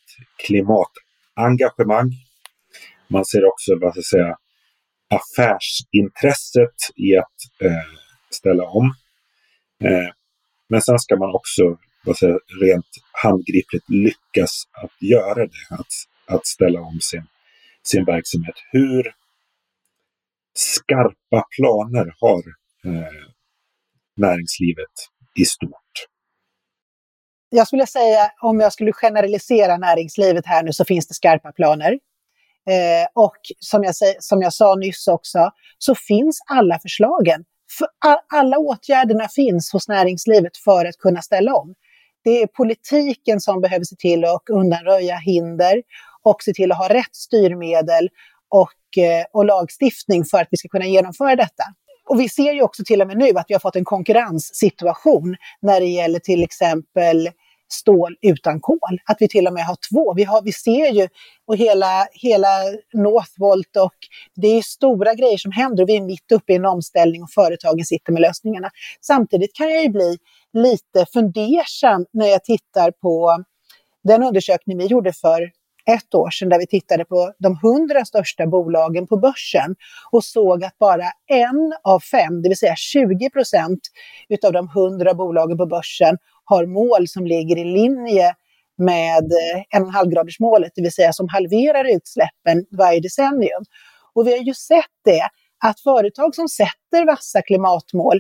klimatengagemang. 0.47 2.11
Man 3.09 3.25
ser 3.25 3.45
också 3.45 3.79
vad 3.81 3.93
ska 3.93 4.03
säga, 4.03 4.37
affärsintresset 5.11 6.79
i 6.97 7.17
att 7.17 7.39
eh, 7.61 7.89
ställa 8.31 8.65
om. 8.65 8.95
Eh, 9.85 10.09
men 10.69 10.83
sen 10.83 10.99
ska 10.99 11.17
man 11.17 11.35
också 11.35 11.79
vad 12.05 12.19
säga, 12.19 12.39
rent 12.61 12.87
handgripligt 13.13 13.89
lyckas 13.89 14.69
att 14.73 15.03
göra 15.03 15.47
det, 15.47 15.67
att, 15.71 15.93
att 16.27 16.47
ställa 16.47 16.81
om 16.81 16.99
sin, 17.01 17.27
sin 17.83 18.05
verksamhet. 18.05 18.55
Hur 18.73 19.15
skarpa 20.55 21.47
planer 21.57 22.15
har 22.21 22.43
eh, 22.85 23.29
näringslivet 24.17 24.93
i 25.35 25.45
stort? 25.45 25.88
Jag 27.51 27.67
skulle 27.67 27.87
säga, 27.87 28.31
om 28.43 28.61
jag 28.61 28.73
skulle 28.73 28.93
generalisera 28.93 29.77
näringslivet 29.77 30.47
här 30.47 30.63
nu, 30.63 30.73
så 30.73 30.85
finns 30.85 31.09
det 31.09 31.15
skarpa 31.15 31.53
planer. 31.53 31.93
Eh, 32.71 33.09
och 33.15 33.37
som 33.61 33.85
jag, 33.85 33.95
som 34.21 34.43
jag 34.43 34.53
sa 34.53 34.75
nyss 34.75 35.09
också, 35.09 35.51
så 35.79 35.95
finns 35.95 36.41
alla 36.51 36.79
förslagen. 36.79 37.45
För 37.79 37.89
alla 38.39 38.59
åtgärderna 38.59 39.29
finns 39.29 39.73
hos 39.73 39.89
näringslivet 39.89 40.57
för 40.57 40.85
att 40.85 40.97
kunna 40.97 41.23
ställa 41.23 41.55
om. 41.55 41.75
Det 42.25 42.43
är 42.43 42.47
politiken 42.47 43.41
som 43.41 43.61
behöver 43.61 43.85
se 43.85 43.97
till 43.97 44.25
att 44.25 44.49
undanröja 44.51 45.17
hinder 45.17 45.83
och 46.23 46.43
se 46.43 46.53
till 46.53 46.73
att 46.73 46.79
ha 46.79 46.89
rätt 46.89 47.17
styrmedel 47.17 48.09
och, 48.49 49.03
eh, 49.05 49.25
och 49.33 49.45
lagstiftning 49.45 50.25
för 50.25 50.39
att 50.39 50.49
vi 50.51 50.57
ska 50.57 50.69
kunna 50.69 50.87
genomföra 50.87 51.37
detta. 51.37 51.65
Och 52.09 52.21
vi 52.21 52.29
ser 52.29 52.53
ju 52.53 52.63
också 52.63 52.85
till 52.85 53.01
och 53.01 53.07
med 53.07 53.17
nu 53.17 53.31
att 53.31 53.45
vi 53.49 53.55
har 53.55 53.61
fått 53.61 53.77
en 53.77 53.85
konkurrenssituation 53.85 55.37
när 55.61 55.81
det 55.81 55.87
gäller 55.87 56.19
till 56.19 56.43
exempel 56.43 57.31
stål 57.73 58.17
utan 58.23 58.61
kol. 58.61 58.99
Att 59.05 59.17
vi 59.21 59.29
till 59.29 59.47
och 59.47 59.53
med 59.53 59.67
har 59.67 59.77
två. 59.91 60.15
Vi, 60.15 60.25
har, 60.25 60.43
vi 60.43 60.53
ser 60.53 60.93
ju 60.93 61.09
och 61.47 61.57
hela, 61.57 62.07
hela 62.13 62.49
Northvolt 62.93 63.77
och 63.77 63.95
det 64.35 64.49
är 64.49 64.63
stora 64.63 65.15
grejer 65.15 65.39
som 65.39 65.53
händer 65.53 65.83
och 65.83 65.89
vi 65.89 65.97
är 65.97 66.03
mitt 66.03 66.33
uppe 66.33 66.53
i 66.53 66.57
en 66.57 66.65
omställning 66.65 67.23
och 67.23 67.31
företagen 67.31 67.85
sitter 67.85 68.13
med 68.13 68.23
lösningarna. 68.23 68.71
Samtidigt 69.01 69.55
kan 69.55 69.71
jag 69.71 69.83
ju 69.83 69.89
bli 69.89 70.19
lite 70.53 71.07
fundersam 71.13 72.07
när 72.13 72.27
jag 72.27 72.45
tittar 72.45 72.91
på 72.91 73.45
den 74.05 74.23
undersökning 74.23 74.79
vi 74.79 74.87
gjorde 74.87 75.13
för 75.13 75.51
ett 75.89 76.15
år 76.15 76.31
sedan 76.31 76.49
där 76.49 76.59
vi 76.59 76.67
tittade 76.67 77.05
på 77.05 77.33
de 77.39 77.59
hundra 77.63 78.05
största 78.05 78.47
bolagen 78.47 79.07
på 79.07 79.17
börsen 79.17 79.77
och 80.11 80.25
såg 80.25 80.65
att 80.65 80.79
bara 80.79 81.05
en 81.27 81.73
av 81.85 82.01
fem, 82.01 82.43
det 82.43 82.49
vill 82.49 82.59
säga 82.59 82.75
20 82.77 83.31
procent 83.31 83.81
utav 84.29 84.53
de 84.53 84.69
hundra 84.69 85.15
bolagen 85.15 85.59
på 85.59 85.67
börsen 85.67 86.17
har 86.45 86.67
mål 86.67 87.09
som 87.09 87.27
ligger 87.27 87.59
i 87.59 87.65
linje 87.65 88.35
med 88.79 89.33
eh, 89.75 89.81
1,5-gradersmålet, 89.81 90.73
det 90.75 90.83
vill 90.83 90.93
säga 90.93 91.13
som 91.13 91.29
halverar 91.29 91.85
utsläppen 91.97 92.65
varje 92.79 93.01
decennium. 93.01 93.65
Och 94.15 94.27
vi 94.27 94.31
har 94.33 94.45
ju 94.45 94.55
sett 94.55 94.97
det, 95.05 95.29
att 95.65 95.81
företag 95.81 96.35
som 96.35 96.49
sätter 96.49 97.07
vassa 97.07 97.43
klimatmål, 97.43 98.17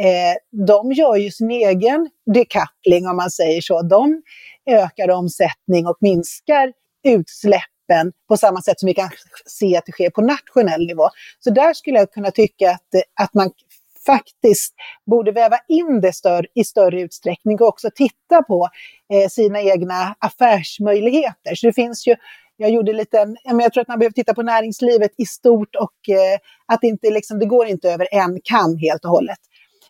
eh, 0.00 0.66
de 0.66 0.92
gör 0.92 1.16
ju 1.16 1.30
sin 1.30 1.50
egen 1.50 2.10
decoupling 2.34 3.08
om 3.08 3.16
man 3.16 3.30
säger 3.30 3.60
så. 3.60 3.82
De 3.82 4.22
ökar 4.70 5.10
omsättning 5.10 5.86
och 5.86 5.96
minskar 6.00 6.72
utsläppen 7.04 8.12
på 8.28 8.36
samma 8.36 8.62
sätt 8.62 8.80
som 8.80 8.86
vi 8.86 8.94
kan 8.94 9.10
se 9.46 9.76
att 9.76 9.86
det 9.86 9.92
sker 9.92 10.10
på 10.10 10.20
nationell 10.20 10.86
nivå. 10.86 11.08
Så 11.38 11.50
där 11.50 11.74
skulle 11.74 11.98
jag 11.98 12.12
kunna 12.12 12.30
tycka 12.30 12.70
att, 12.70 12.88
att 13.20 13.34
man 13.34 13.50
faktiskt 14.06 14.74
borde 15.06 15.32
väva 15.32 15.58
in 15.68 16.00
det 16.00 16.12
stör, 16.12 16.46
i 16.54 16.64
större 16.64 17.00
utsträckning 17.00 17.60
och 17.60 17.68
också 17.68 17.90
titta 17.94 18.42
på 18.42 18.68
eh, 19.12 19.28
sina 19.28 19.60
egna 19.60 20.14
affärsmöjligheter. 20.18 21.54
Så 21.54 21.66
det 21.66 21.72
finns 21.72 22.06
ju 22.06 22.16
jag 22.60 22.70
gjorde 22.70 22.92
lite, 22.92 23.34
jag 23.44 23.72
tror 23.72 23.80
att 23.80 23.88
man 23.88 23.98
behöver 23.98 24.12
titta 24.12 24.34
på 24.34 24.42
näringslivet 24.42 25.10
i 25.18 25.26
stort 25.26 25.76
och 25.76 26.08
eh, 26.08 26.38
att 26.66 26.80
det 26.80 26.86
inte 26.86 27.10
liksom, 27.10 27.38
det 27.38 27.46
går 27.46 27.66
inte 27.66 27.90
över 27.90 28.08
en 28.10 28.40
kam 28.44 28.76
helt 28.76 29.04
och 29.04 29.10
hållet. 29.10 29.38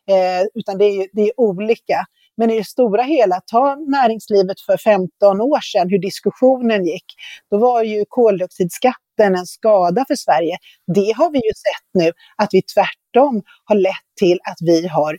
Eh, 0.08 0.46
utan 0.54 0.78
det 0.78 0.84
är, 0.84 1.08
det 1.12 1.22
är 1.22 1.40
olika. 1.40 2.06
Men 2.40 2.50
i 2.50 2.58
det 2.58 2.64
stora 2.64 3.02
hela, 3.02 3.40
ta 3.46 3.74
näringslivet 3.74 4.60
för 4.60 4.76
15 4.76 5.40
år 5.40 5.60
sedan, 5.60 5.90
hur 5.90 5.98
diskussionen 5.98 6.86
gick. 6.86 7.04
Då 7.50 7.58
var 7.58 7.82
ju 7.82 8.04
koldioxidskatten 8.08 9.34
en 9.34 9.46
skada 9.46 10.04
för 10.08 10.14
Sverige. 10.14 10.56
Det 10.94 11.12
har 11.16 11.30
vi 11.30 11.38
ju 11.38 11.52
sett 11.52 12.04
nu, 12.04 12.12
att 12.36 12.48
vi 12.52 12.62
tvärtom 12.62 13.42
har 13.64 13.76
lett 13.76 14.08
till 14.18 14.38
att 14.44 14.56
vi 14.60 14.86
har 14.86 15.18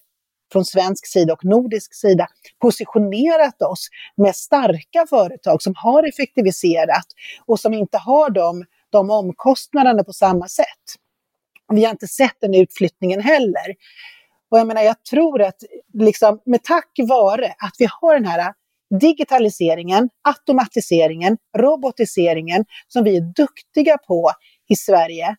från 0.51 0.65
svensk 0.65 1.07
sida 1.07 1.33
och 1.33 1.45
nordisk 1.45 1.95
sida 1.95 2.27
positionerat 2.61 3.61
oss 3.61 3.87
med 4.17 4.35
starka 4.35 5.05
företag 5.09 5.61
som 5.61 5.73
har 5.75 6.03
effektiviserat 6.09 7.05
och 7.45 7.59
som 7.59 7.73
inte 7.73 7.97
har 7.97 8.29
de, 8.29 8.65
de 8.91 9.09
omkostnaderna 9.09 10.03
på 10.03 10.13
samma 10.13 10.47
sätt. 10.47 10.85
Vi 11.73 11.83
har 11.83 11.91
inte 11.91 12.07
sett 12.07 12.35
den 12.41 12.55
utflyttningen 12.55 13.21
heller. 13.21 13.75
Och 14.51 14.59
jag 14.59 14.67
menar, 14.67 14.81
jag 14.81 15.03
tror 15.03 15.41
att 15.41 15.63
liksom, 15.93 16.39
med 16.45 16.63
tack 16.63 16.91
vare 17.09 17.45
att 17.45 17.75
vi 17.79 17.87
har 18.01 18.13
den 18.13 18.25
här 18.25 18.53
digitaliseringen, 18.99 20.09
automatiseringen, 20.23 21.37
robotiseringen 21.57 22.65
som 22.87 23.03
vi 23.03 23.17
är 23.17 23.33
duktiga 23.35 23.97
på 23.97 24.31
i 24.69 24.75
Sverige, 24.75 25.35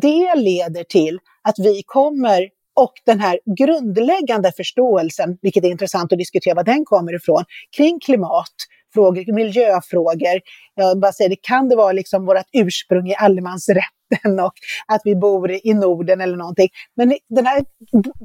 det 0.00 0.34
leder 0.34 0.84
till 0.84 1.18
att 1.42 1.58
vi 1.58 1.82
kommer 1.86 2.48
och 2.76 2.92
den 3.06 3.20
här 3.20 3.40
grundläggande 3.58 4.52
förståelsen, 4.56 5.38
vilket 5.42 5.64
är 5.64 5.68
intressant 5.68 6.12
att 6.12 6.18
diskutera 6.18 6.54
var 6.54 6.64
den 6.64 6.84
kommer 6.84 7.14
ifrån, 7.14 7.44
kring 7.76 8.00
klimat 8.00 8.54
klimatfrågor, 8.96 9.32
miljöfrågor. 9.32 10.40
Jag 10.74 11.00
bara 11.00 11.12
säger, 11.12 11.30
det 11.30 11.42
kan 11.42 11.68
det 11.68 11.76
vara 11.76 11.92
liksom 11.92 12.26
vårt 12.26 12.46
ursprung 12.52 13.08
i 13.08 13.14
allemansrätten 13.14 14.40
och 14.40 14.52
att 14.86 15.00
vi 15.04 15.16
bor 15.16 15.50
i 15.50 15.74
Norden 15.74 16.20
eller 16.20 16.36
någonting. 16.36 16.68
Men 16.96 17.14
den 17.28 17.46
här, 17.46 17.64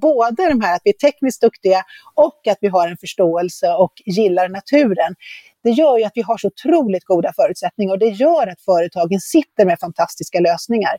både 0.01 0.49
de 0.49 0.62
här 0.62 0.75
att 0.75 0.81
vi 0.84 0.89
är 0.89 1.12
tekniskt 1.12 1.41
duktiga 1.41 1.84
och 2.15 2.47
att 2.47 2.57
vi 2.62 2.67
har 2.67 2.88
en 2.88 2.97
förståelse 2.97 3.67
och 3.67 3.93
gillar 4.05 4.49
naturen, 4.49 5.15
det 5.63 5.69
gör 5.69 5.97
ju 5.97 6.03
att 6.03 6.15
vi 6.15 6.21
har 6.21 6.38
så 6.38 6.47
otroligt 6.47 7.05
goda 7.05 7.31
förutsättningar 7.36 7.93
och 7.93 7.99
det 7.99 8.10
gör 8.10 8.47
att 8.47 8.62
företagen 8.62 9.19
sitter 9.19 9.65
med 9.65 9.79
fantastiska 9.79 10.39
lösningar. 10.39 10.95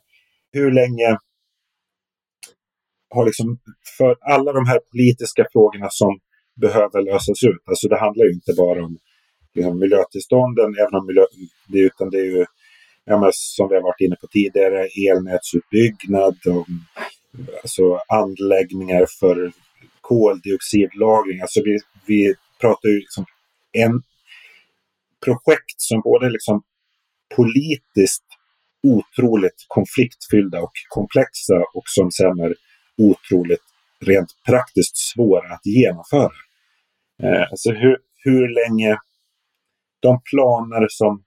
Hur 0.52 0.72
länge 0.72 1.18
har 3.14 3.24
liksom 3.26 3.58
för 3.98 4.16
alla 4.34 4.52
de 4.52 4.66
här 4.66 4.80
politiska 4.92 5.46
frågorna 5.52 5.88
som 5.90 6.18
behöver 6.60 7.02
lösas 7.10 7.42
ut. 7.50 7.62
Alltså 7.70 7.88
det 7.88 7.98
handlar 8.04 8.24
ju 8.24 8.32
inte 8.32 8.52
bara 8.56 8.84
om 8.84 8.98
liksom, 9.54 9.78
miljötillstånden, 9.78 10.74
även 10.78 10.94
om 10.94 11.06
miljö, 11.06 11.24
det, 11.66 11.78
utan 11.78 12.10
det 12.10 12.18
är 12.18 12.24
ju 12.24 12.44
ja, 13.04 13.30
som 13.32 13.68
vi 13.68 13.74
har 13.74 13.82
varit 13.82 14.00
inne 14.00 14.16
på 14.16 14.26
tidigare, 14.26 14.88
elnätsutbyggnad, 15.10 16.36
och, 16.46 16.66
alltså 17.62 18.00
anläggningar 18.08 19.06
för 19.20 19.52
koldioxidlagring. 20.00 21.40
Alltså 21.40 21.60
vi, 21.64 21.78
vi 22.06 22.34
pratar 22.60 22.88
ju 22.88 22.98
liksom 22.98 23.24
en 23.72 24.02
projekt 25.24 25.76
som 25.76 26.00
både 26.00 26.30
liksom 26.30 26.62
politiskt 27.36 28.24
otroligt 28.82 29.64
konfliktfyllda 29.68 30.60
och 30.60 30.72
komplexa 30.88 31.54
och 31.74 31.82
som 31.86 32.10
sen 32.10 32.40
är 32.40 32.54
otroligt 32.98 33.62
rent 34.00 34.30
praktiskt 34.46 34.96
svåra 34.96 35.54
att 35.54 35.66
genomföra. 35.66 36.32
Eh, 37.22 37.42
alltså 37.50 37.70
hur, 37.70 37.98
hur 38.24 38.48
länge 38.48 38.98
de 40.02 40.20
planer 40.30 40.86
som, 40.88 41.22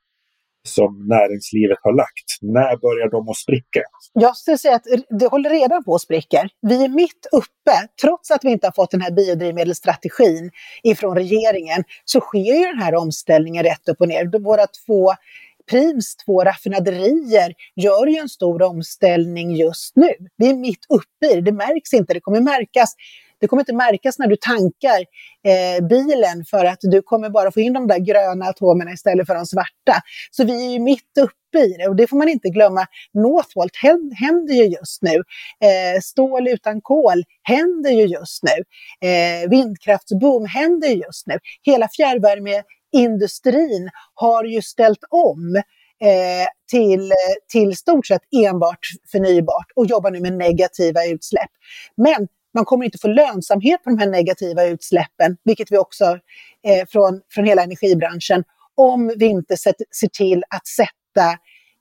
som 0.68 1.08
näringslivet 1.08 1.78
har 1.82 1.94
lagt, 1.94 2.28
när 2.42 2.78
börjar 2.78 3.10
de 3.12 3.30
att 3.30 3.38
spricka? 3.38 3.82
Jag 4.14 4.38
skulle 4.38 4.58
säga 4.58 4.76
att 4.76 4.88
det 5.20 5.28
håller 5.28 5.50
redan 5.50 5.84
på 5.84 5.96
att 5.96 6.02
spricka. 6.02 6.50
Vi 6.62 6.86
är 6.86 6.90
mitt 6.90 7.26
uppe, 7.32 7.78
trots 8.02 8.32
att 8.32 8.44
vi 8.44 8.52
inte 8.52 8.68
har 8.68 8.72
fått 8.72 8.92
den 8.92 9.02
här 9.02 9.12
biodrivmedelsstrategin 9.12 10.52
ifrån 10.84 11.16
regeringen, 11.16 11.84
så 12.06 12.20
sker 12.20 12.60
ju 12.60 12.66
den 12.66 12.80
här 12.80 12.96
omställningen 12.96 13.64
rätt 13.64 13.90
upp 13.90 14.02
och 14.02 14.08
ner. 14.08 14.40
Våra 14.40 14.68
två 14.68 15.14
Prims 15.70 16.16
två 16.16 16.44
raffinaderier 16.44 17.54
gör 17.76 18.08
ju 18.08 18.18
en 18.18 18.30
stor 18.30 18.62
omställning 18.62 19.56
just 19.56 19.96
nu. 19.96 20.10
Vi 20.38 20.50
är 20.50 20.56
mitt 20.56 20.86
uppe 20.90 21.32
i 21.32 21.36
det, 21.36 21.42
det 21.42 21.52
märks 21.52 21.94
inte. 21.94 22.14
Det 22.14 22.20
kommer 22.20 22.42
märkas 22.42 22.96
det 23.46 23.50
kommer 23.50 23.62
inte 23.62 23.74
märkas 23.74 24.20
när 24.20 24.28
du 24.28 24.36
tankar 24.36 25.06
eh, 25.48 25.88
bilen 25.88 26.46
för 26.50 26.66
att 26.66 26.80
du 26.82 27.02
kommer 27.02 27.30
bara 27.30 27.52
få 27.52 27.60
in 27.60 27.74
de 27.74 27.88
där 27.88 28.00
gröna 28.00 28.46
atomerna 28.46 28.92
istället 28.92 29.28
för 29.28 29.36
de 29.36 29.46
svarta. 29.46 30.02
Så 30.32 30.44
vi 30.46 30.66
är 30.66 30.72
ju 30.72 30.80
mitt 30.80 31.18
uppe 31.20 31.60
i 31.66 31.76
det 31.78 31.88
och 31.88 31.96
det 31.96 32.08
får 32.08 32.18
man 32.18 32.30
inte 32.30 32.50
glömma. 32.50 32.86
Northvolt 33.14 33.76
händer 34.20 34.54
ju 34.54 34.64
just 34.64 35.02
nu. 35.02 35.16
Eh, 35.16 36.00
stål 36.02 36.48
utan 36.48 36.82
kol 36.82 37.24
händer 37.44 37.92
ju 37.92 38.06
just 38.06 38.44
nu. 38.44 38.64
Eh, 39.10 39.50
vindkraftsboom 39.50 40.46
händer 40.46 40.88
ju 40.88 40.96
just 40.96 41.28
nu. 41.28 41.40
Hela 41.64 41.90
fjärrvärmeindustrin 41.98 43.90
har 44.14 44.44
ju 44.44 44.62
ställt 44.62 45.04
om 45.10 45.56
eh, 46.02 46.48
till, 46.72 47.14
till 47.52 47.78
stort 47.78 48.08
sett 48.08 48.22
enbart 48.46 48.80
förnybart 49.12 49.72
och 49.76 49.86
jobbar 49.86 50.12
nu 50.12 50.20
med 50.20 50.34
negativa 50.34 51.06
utsläpp. 51.06 51.52
Men 51.98 52.28
man 52.56 52.66
kommer 52.66 52.86
inte 52.86 52.98
få 52.98 53.08
lönsamhet 53.08 53.84
på 53.84 53.90
de 53.90 54.00
här 54.00 54.08
negativa 54.08 54.64
utsläppen, 54.64 55.38
vilket 55.44 55.72
vi 55.72 55.78
också 55.78 56.06
eh, 56.68 56.88
från, 56.90 57.22
från 57.30 57.46
hela 57.46 57.64
energibranschen, 57.64 58.44
om 58.76 59.14
vi 59.18 59.26
inte 59.26 59.58
set, 59.58 59.76
ser 59.92 60.08
till 60.08 60.44
att 60.50 60.68
sätta 60.68 61.30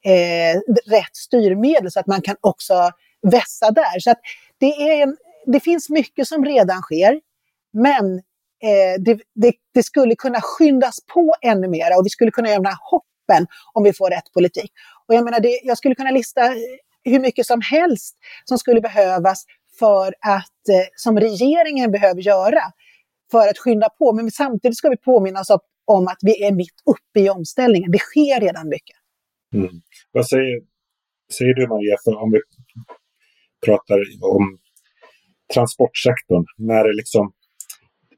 eh, 0.04 0.60
rätt 0.86 1.16
styrmedel 1.16 1.90
så 1.90 2.00
att 2.00 2.06
man 2.06 2.22
kan 2.22 2.36
också 2.40 2.90
vässa 3.22 3.70
där. 3.70 4.00
Så 4.00 4.10
att 4.10 4.20
det, 4.58 4.66
är 4.66 5.02
en, 5.02 5.16
det 5.46 5.60
finns 5.60 5.88
mycket 5.88 6.28
som 6.28 6.44
redan 6.44 6.82
sker, 6.82 7.20
men 7.72 8.14
eh, 8.62 9.00
det, 9.00 9.20
det, 9.34 9.52
det, 9.74 9.82
skulle 9.82 10.14
kunna 10.14 10.40
skyndas 10.40 10.98
på 11.14 11.34
ännu 11.42 11.68
mer 11.68 11.98
och 11.98 12.06
vi 12.06 12.10
skulle 12.10 12.30
kunna 12.30 12.48
göra 12.48 12.78
hoppen 12.90 13.46
om 13.72 13.84
vi 13.84 13.92
får 13.92 14.10
rätt 14.10 14.32
politik. 14.34 14.72
Och 15.06 15.14
jag 15.14 15.24
menar, 15.24 15.40
det, 15.40 15.60
jag 15.64 15.78
skulle 15.78 15.94
kunna 15.94 16.10
lista 16.10 16.54
hur 17.04 17.20
mycket 17.20 17.46
som 17.46 17.60
helst 17.60 18.16
som 18.44 18.58
skulle 18.58 18.80
behövas 18.80 19.44
för 19.78 20.06
att, 20.06 20.68
eh, 20.68 20.86
som 20.96 21.20
regeringen 21.20 21.90
behöver 21.90 22.20
göra 22.20 22.62
för 23.30 23.48
att 23.48 23.58
skynda 23.58 23.88
på. 23.88 24.12
Men 24.12 24.30
samtidigt 24.30 24.76
ska 24.76 24.88
vi 24.88 24.96
påminna 24.96 25.40
oss 25.40 25.50
om 25.84 26.08
att 26.08 26.18
vi 26.22 26.44
är 26.44 26.52
mitt 26.52 26.80
uppe 26.86 27.20
i 27.20 27.30
omställningen. 27.30 27.90
Det 27.90 27.98
sker 27.98 28.40
redan 28.40 28.68
mycket. 28.68 28.96
Mm. 29.54 29.70
Vad 30.12 30.26
säger, 30.28 30.60
säger 31.32 31.54
du 31.54 31.68
Maria, 31.68 31.96
för 32.04 32.16
om 32.22 32.30
vi 32.32 32.40
pratar 33.66 33.98
om 34.20 34.58
transportsektorn, 35.54 36.44
när 36.56 36.84
är 36.84 36.94
liksom 36.94 37.32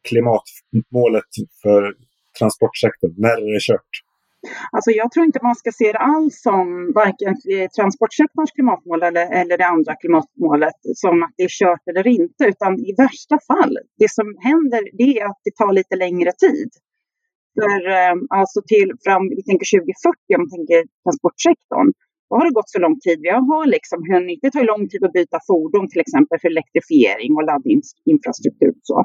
klimatmålet 0.09 1.31
för 1.63 1.95
transportsektorn? 2.39 3.15
När 3.17 3.37
är 3.49 3.53
det 3.55 3.61
kört? 3.61 4.06
Alltså 4.73 4.91
jag 4.91 5.13
tror 5.13 5.25
inte 5.27 5.39
man 5.43 5.55
ska 5.55 5.73
se 5.73 5.93
det 5.93 5.99
alls 5.99 6.43
som 6.43 6.93
varken 6.95 7.35
eh, 7.53 7.69
transportsektorns 7.77 8.53
klimatmål 8.53 9.03
eller, 9.03 9.27
eller 9.41 9.59
det 9.59 9.67
andra 9.67 9.95
klimatmålet 9.95 10.79
som 10.95 11.23
att 11.23 11.35
det 11.37 11.45
är 11.45 11.55
kört 11.61 11.85
eller 11.91 12.07
inte, 12.07 12.45
utan 12.53 12.73
i 12.89 12.95
värsta 13.05 13.37
fall, 13.49 13.79
det 13.99 14.11
som 14.11 14.27
händer 14.49 14.83
det 15.01 15.19
är 15.19 15.25
att 15.31 15.41
det 15.45 15.55
tar 15.61 15.73
lite 15.73 15.97
längre 15.97 16.33
tid. 16.33 16.71
För 17.59 17.81
eh, 17.97 18.15
alltså 18.39 18.59
till 18.73 18.91
fram, 19.05 19.23
vi 19.39 19.43
tänker 19.49 19.67
2040 19.79 20.37
om 20.37 20.41
man 20.43 20.53
tänker 20.57 20.79
transportsektorn, 21.05 21.89
då 22.29 22.33
har 22.37 22.45
det 22.47 22.59
gått 22.59 22.71
så 22.77 22.79
lång 22.87 22.97
tid. 23.07 23.19
Vi 23.27 23.31
har 23.51 23.67
liksom 23.77 23.99
hunnit, 24.13 24.39
det 24.43 24.51
tar 24.51 24.65
lång 24.73 24.85
tid 24.89 25.05
att 25.05 25.19
byta 25.21 25.39
fordon 25.49 25.89
till 25.89 26.05
exempel 26.05 26.37
för 26.41 26.49
elektrifiering 26.55 27.31
och 27.37 27.47
laddinfrastruktur. 27.51 28.75
Så. 28.89 28.97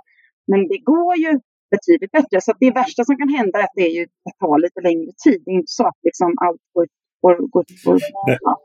Men 0.49 0.59
det 0.71 0.79
går 0.91 1.13
ju 1.23 1.31
betydligt 1.75 2.13
bättre. 2.17 2.41
Så 2.45 2.51
det 2.63 2.71
värsta 2.81 3.01
som 3.07 3.15
kan 3.21 3.29
hända 3.39 3.55
är 3.59 3.63
att 3.63 3.77
det 3.79 3.85
är 3.89 3.95
ju 3.99 4.03
att 4.27 4.37
ta 4.43 4.51
lite 4.65 4.81
längre 4.87 5.11
tid. 5.25 5.39
Det 5.45 5.51
är 5.51 5.59
inte 5.63 5.75
så 5.79 5.83
att 5.91 5.99
liksom 6.07 6.29
allt 6.45 6.63
går 6.73 6.85
går, 7.23 7.35
går, 7.53 7.65
går. 7.85 7.99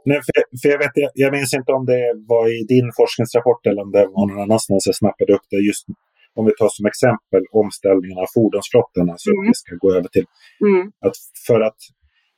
Nej, 0.08 0.20
för, 0.26 0.34
för 0.60 0.68
jag, 0.74 0.78
vet, 0.78 0.94
jag, 0.94 1.10
jag 1.14 1.32
minns 1.36 1.54
inte 1.54 1.72
om 1.72 1.84
det 1.92 2.02
var 2.32 2.44
i 2.58 2.60
din 2.74 2.88
forskningsrapport 2.98 3.66
eller 3.66 3.82
om 3.82 3.90
det 3.92 4.06
var 4.16 4.26
någon 4.28 4.42
annanstans 4.42 4.86
jag 4.86 4.96
snappade 4.96 5.32
upp 5.36 5.46
det. 5.50 5.60
Just 5.70 5.84
om 6.38 6.44
vi 6.48 6.52
tar 6.58 6.70
som 6.76 6.86
exempel 6.92 7.42
omställningen 7.62 8.18
av 8.18 8.28
fordonsflottan, 8.34 9.10
alltså 9.10 9.30
mm. 9.30 9.46
vi 9.46 9.54
ska 9.54 9.74
gå 9.84 9.88
över 9.98 10.08
till 10.08 10.26
mm. 10.68 10.92
att 11.06 11.16
för 11.46 11.60
att 11.68 11.80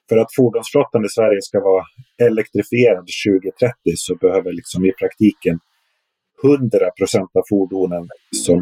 för 0.08 0.16
att 0.16 0.34
fordonsflottan 0.38 1.04
i 1.04 1.08
Sverige 1.08 1.42
ska 1.42 1.60
vara 1.60 1.84
elektrifierad 2.28 3.06
2030 3.26 3.74
så 3.96 4.14
behöver 4.14 4.52
liksom 4.52 4.84
i 4.84 4.92
praktiken 5.00 5.56
100 6.44 6.90
procent 6.98 7.30
av 7.38 7.42
fordonen 7.48 8.08
som 8.46 8.58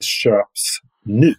köps 0.00 0.62
nu. 1.04 1.34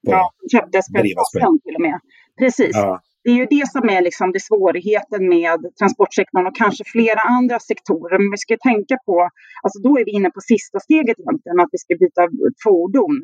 Ja, 0.00 0.32
köptes 0.52 0.92
per 0.92 1.02
procent 1.14 1.62
till 1.64 1.74
och 1.74 1.80
med. 1.88 2.00
Precis. 2.38 2.70
Ja. 2.72 3.00
Det 3.24 3.30
är 3.30 3.38
ju 3.42 3.46
det 3.56 3.66
som 3.74 3.84
är 3.96 4.00
liksom 4.08 4.32
det 4.32 4.42
svårigheten 4.50 5.28
med 5.28 5.60
transportsektorn 5.78 6.46
och 6.46 6.56
kanske 6.56 6.84
flera 6.94 7.20
andra 7.20 7.58
sektorer. 7.70 8.18
Men 8.18 8.30
vi 8.30 8.40
ska 8.44 8.56
tänka 8.70 8.96
på, 9.06 9.16
alltså 9.64 9.78
då 9.86 9.90
är 9.98 10.04
vi 10.04 10.12
inne 10.18 10.30
på 10.36 10.40
sista 10.52 10.76
steget 10.86 11.18
egentligen, 11.22 11.60
att 11.60 11.72
vi 11.74 11.78
ska 11.84 11.92
byta 12.04 12.22
fordon. 12.64 13.14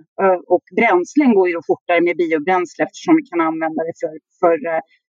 Och 0.54 0.64
bränslen 0.78 1.30
går 1.36 1.46
ju 1.48 1.54
då 1.58 1.62
fortare 1.72 2.00
med 2.06 2.16
biobränsle 2.20 2.80
eftersom 2.86 3.14
vi 3.18 3.24
kan 3.30 3.40
använda 3.48 3.80
det 3.88 3.94
för, 4.02 4.12
för 4.40 4.56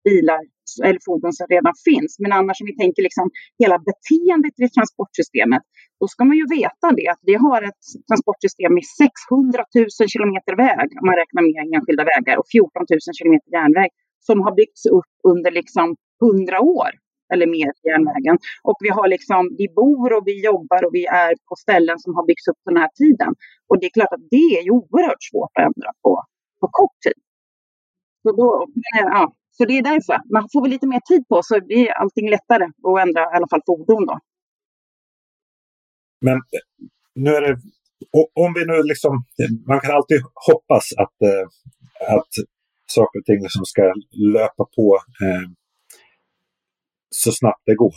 bilar 0.08 0.40
eller 0.86 1.00
fordon 1.08 1.32
som 1.38 1.46
redan 1.54 1.74
finns. 1.88 2.12
Men 2.22 2.30
annars 2.38 2.56
om 2.60 2.66
vi 2.70 2.76
tänker 2.82 3.02
liksom 3.08 3.26
hela 3.62 3.76
beteendet 3.88 4.54
i 4.64 4.68
transportsystemet, 4.76 5.62
då 6.00 6.06
ska 6.12 6.20
man 6.30 6.36
ju 6.40 6.46
veta 6.60 6.86
det 6.98 7.06
att 7.12 7.22
vi 7.30 7.34
har 7.46 7.60
ett 7.68 7.84
transportsystem 8.08 8.70
med 8.78 8.84
600 9.02 9.64
000 10.00 10.08
kilometer 10.14 10.54
väg, 10.66 10.88
om 11.00 11.06
man 11.10 11.16
räknar 11.22 11.42
med 11.46 11.52
enskilda 11.76 12.04
vägar, 12.12 12.34
och 12.40 12.48
14 12.56 12.84
000 12.90 13.18
kilometer 13.18 13.50
järnväg 13.58 13.90
som 14.28 14.36
har 14.44 14.52
byggts 14.60 14.84
upp 14.96 15.12
under 15.32 15.50
liksom 15.60 15.86
100 16.22 16.60
år 16.60 16.90
eller 17.32 17.46
mer 17.56 17.70
på 17.78 17.84
järnvägen. 17.92 18.36
Och 18.68 18.78
vi 18.84 18.90
har 18.96 19.08
liksom, 19.14 19.40
vi 19.60 19.66
bor 19.80 20.08
och 20.16 20.24
vi 20.28 20.34
jobbar 20.50 20.80
och 20.86 20.94
vi 20.98 21.04
är 21.06 21.32
på 21.48 21.54
ställen 21.64 21.96
som 22.04 22.10
har 22.16 22.24
byggts 22.26 22.48
upp 22.50 22.60
den 22.64 22.76
här 22.82 22.90
tiden. 23.00 23.30
Och 23.68 23.76
det 23.78 23.86
är 23.86 23.94
klart 23.98 24.12
att 24.16 24.26
det 24.34 24.46
är 24.58 24.64
oerhört 24.78 25.22
svårt 25.30 25.52
att 25.56 25.64
ändra 25.68 25.90
på, 26.02 26.12
på 26.60 26.66
kort 26.78 26.98
tid. 27.04 27.20
Så, 28.22 28.28
då, 28.40 28.66
ja, 29.00 29.34
så 29.56 29.64
det 29.64 29.78
är 29.78 29.82
därför. 29.82 30.32
Man 30.32 30.48
får 30.52 30.62
väl 30.62 30.70
lite 30.70 30.86
mer 30.86 31.00
tid 31.00 31.28
på 31.28 31.40
så 31.42 31.60
blir 31.60 31.90
allting 31.90 32.30
lättare 32.30 32.64
att 32.64 33.06
ändra 33.06 33.22
i 33.22 33.36
alla 33.36 33.48
fall 33.50 33.62
fordon 33.66 34.06
då. 34.06 34.18
Men 36.20 36.36
eh, 36.36 36.64
nu 37.14 37.30
är 37.30 37.40
det, 37.40 37.56
om 38.34 38.54
vi 38.54 38.64
nu 38.66 38.82
liksom, 38.82 39.24
man 39.66 39.80
kan 39.80 39.94
alltid 39.94 40.20
hoppas 40.48 40.92
att, 40.96 41.16
eh, 41.30 41.46
att 42.16 42.32
saker 42.86 43.18
och 43.18 43.24
ting 43.24 43.42
liksom 43.42 43.64
ska 43.64 43.82
löpa 44.34 44.64
på 44.76 44.98
eh, 45.22 45.50
så 47.10 47.32
snabbt 47.32 47.62
det 47.66 47.74
går. 47.74 47.94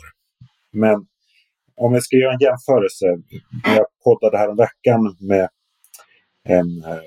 Men 0.72 1.06
om 1.78 1.94
jag 1.94 2.02
ska 2.02 2.16
göra 2.16 2.32
en 2.32 2.46
jämförelse. 2.48 3.06
Jag 3.76 3.86
poddade 4.04 4.38
här 4.38 4.48
en 4.48 4.56
veckan 4.56 5.16
med 5.20 5.48
en 6.44 6.84
eh, 6.84 7.02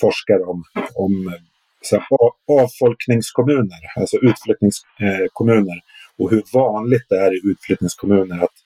forskare 0.00 0.42
om, 0.42 0.64
om 0.94 1.34
så 1.86 1.96
här, 1.96 2.06
avfolkningskommuner, 2.62 3.80
alltså 3.96 4.16
utflyttningskommuner 4.16 5.76
eh, 5.76 5.82
och 6.18 6.30
hur 6.30 6.42
vanligt 6.52 7.06
det 7.08 7.18
är 7.18 7.32
i 7.34 7.50
utflyttningskommuner 7.50 8.44
att, 8.44 8.56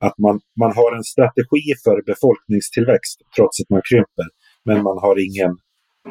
att 0.00 0.18
man, 0.18 0.40
man 0.60 0.72
har 0.76 0.96
en 0.96 1.04
strategi 1.04 1.74
för 1.84 2.02
befolkningstillväxt 2.02 3.20
trots 3.36 3.60
att 3.60 3.70
man 3.70 3.82
krymper. 3.90 4.26
Men 4.64 4.82
man 4.82 4.98
har 4.98 5.16
ingen, 5.26 5.58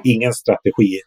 ingen 0.04 0.34
strategi 0.34 0.99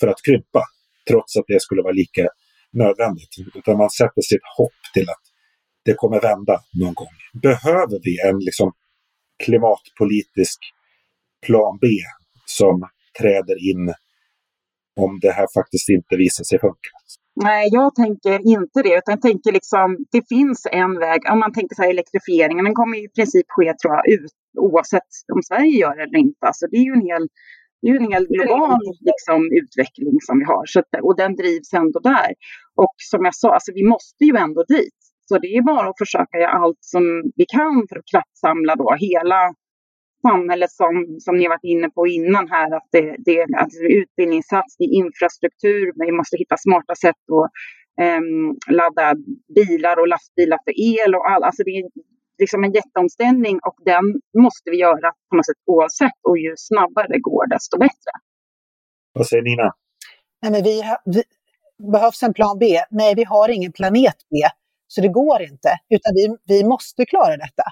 för 0.00 0.06
att 0.08 0.22
krympa 0.24 0.62
trots 1.10 1.36
att 1.36 1.44
det 1.46 1.62
skulle 1.62 1.82
vara 1.82 1.92
lika 1.92 2.28
nödvändigt. 2.72 3.34
Utan 3.54 3.78
man 3.78 3.90
sätter 3.90 4.22
sitt 4.22 4.46
hopp 4.56 4.80
till 4.94 5.10
att 5.10 5.24
det 5.84 5.94
kommer 5.94 6.20
vända 6.20 6.60
någon 6.80 6.94
gång. 6.94 7.14
Behöver 7.42 7.98
vi 8.02 8.28
en 8.28 8.38
liksom, 8.38 8.72
klimatpolitisk 9.44 10.58
plan 11.46 11.78
B 11.80 11.86
som 12.46 12.88
träder 13.20 13.70
in 13.70 13.94
om 14.98 15.18
det 15.22 15.32
här 15.32 15.46
faktiskt 15.58 15.88
inte 15.88 16.16
visar 16.16 16.44
sig 16.44 16.58
funka? 16.60 16.90
Nej, 17.42 17.68
jag 17.72 17.94
tänker 17.94 18.36
inte 18.54 18.82
det, 18.82 18.94
utan 18.98 19.12
jag 19.16 19.22
tänker 19.22 19.52
liksom, 19.52 19.86
det 20.12 20.22
finns 20.28 20.66
en 20.72 20.98
väg. 20.98 21.20
Om 21.32 21.38
man 21.38 21.52
tänker 21.52 21.74
så 21.76 21.82
här 21.82 21.90
elektrifieringen, 21.90 22.64
den 22.64 22.74
kommer 22.74 22.96
i 23.04 23.08
princip 23.08 23.46
ske 23.48 23.74
tror 23.74 23.94
jag, 23.94 24.08
ut, 24.14 24.32
oavsett 24.58 25.10
om 25.34 25.42
Sverige 25.42 25.78
gör 25.82 25.96
det 25.96 26.02
eller 26.02 26.18
inte. 26.18 26.46
Alltså, 26.46 26.66
det 26.70 26.76
är 26.76 26.86
ju 26.90 26.92
en 26.92 27.06
hel 27.10 27.28
det 27.82 27.88
är 27.88 27.96
en 27.96 28.12
hel 28.12 28.26
global 28.26 28.80
liksom, 29.10 29.40
utveckling 29.60 30.16
som 30.20 30.38
vi 30.38 30.44
har 30.44 30.64
så, 30.66 30.82
och 31.02 31.16
den 31.16 31.36
drivs 31.36 31.72
ändå 31.72 31.98
där. 32.00 32.30
Och 32.84 32.94
som 33.10 33.24
jag 33.24 33.34
sa, 33.34 33.48
alltså, 33.54 33.72
vi 33.74 33.84
måste 33.84 34.24
ju 34.24 34.36
ändå 34.36 34.64
dit. 34.68 34.98
Så 35.28 35.38
det 35.38 35.48
är 35.56 35.62
bara 35.62 35.88
att 35.88 35.98
försöka 35.98 36.38
göra 36.38 36.58
allt 36.62 36.78
som 36.80 37.04
vi 37.36 37.44
kan 37.56 37.86
för 37.88 37.96
att 37.98 38.10
kraftsamla 38.12 38.76
då 38.76 38.96
hela 39.06 39.40
samhället 40.22 40.70
som, 40.70 41.16
som 41.20 41.36
ni 41.36 41.48
varit 41.48 41.64
inne 41.64 41.90
på 41.90 42.06
innan 42.06 42.48
här, 42.48 42.76
att 42.76 42.88
det, 42.92 43.16
det 43.18 43.38
är 43.38 43.56
alltså 43.56 43.80
utbildningssatsning, 43.80 44.92
infrastruktur, 44.92 45.92
men 45.96 46.06
vi 46.06 46.12
måste 46.12 46.36
hitta 46.36 46.56
smarta 46.56 46.94
sätt 46.94 47.22
att 47.38 47.50
um, 48.06 48.58
ladda 48.70 49.14
bilar 49.54 49.96
och 50.00 50.08
lastbilar 50.08 50.58
för 50.64 50.74
el 50.76 51.14
och 51.14 51.30
all, 51.30 51.42
alltså 51.42 51.62
det 51.62 51.70
är 51.70 51.84
liksom 52.38 52.64
en 52.64 52.72
jätteomställning 52.72 53.58
och 53.62 53.76
den 53.84 54.04
måste 54.42 54.70
vi 54.70 54.76
göra 54.76 55.12
på 55.30 55.36
något 55.36 55.46
sätt 55.46 55.62
oavsett 55.66 56.20
och 56.28 56.38
ju 56.38 56.54
snabbare 56.56 57.06
det 57.08 57.20
går 57.20 57.46
desto 57.46 57.78
bättre. 57.78 58.12
Vad 59.12 59.26
säger 59.26 59.42
Nina? 59.42 59.74
Nej, 60.42 60.52
men 60.52 60.62
vi, 60.62 60.82
vi, 61.04 61.22
behövs 61.92 62.22
en 62.22 62.34
plan 62.34 62.58
B? 62.58 62.80
Nej, 62.90 63.14
vi 63.14 63.24
har 63.24 63.48
ingen 63.48 63.72
planet 63.72 64.16
B, 64.30 64.36
så 64.86 65.00
det 65.00 65.08
går 65.08 65.42
inte, 65.42 65.68
utan 65.88 66.12
vi, 66.14 66.36
vi 66.54 66.64
måste 66.64 67.06
klara 67.06 67.36
detta. 67.36 67.62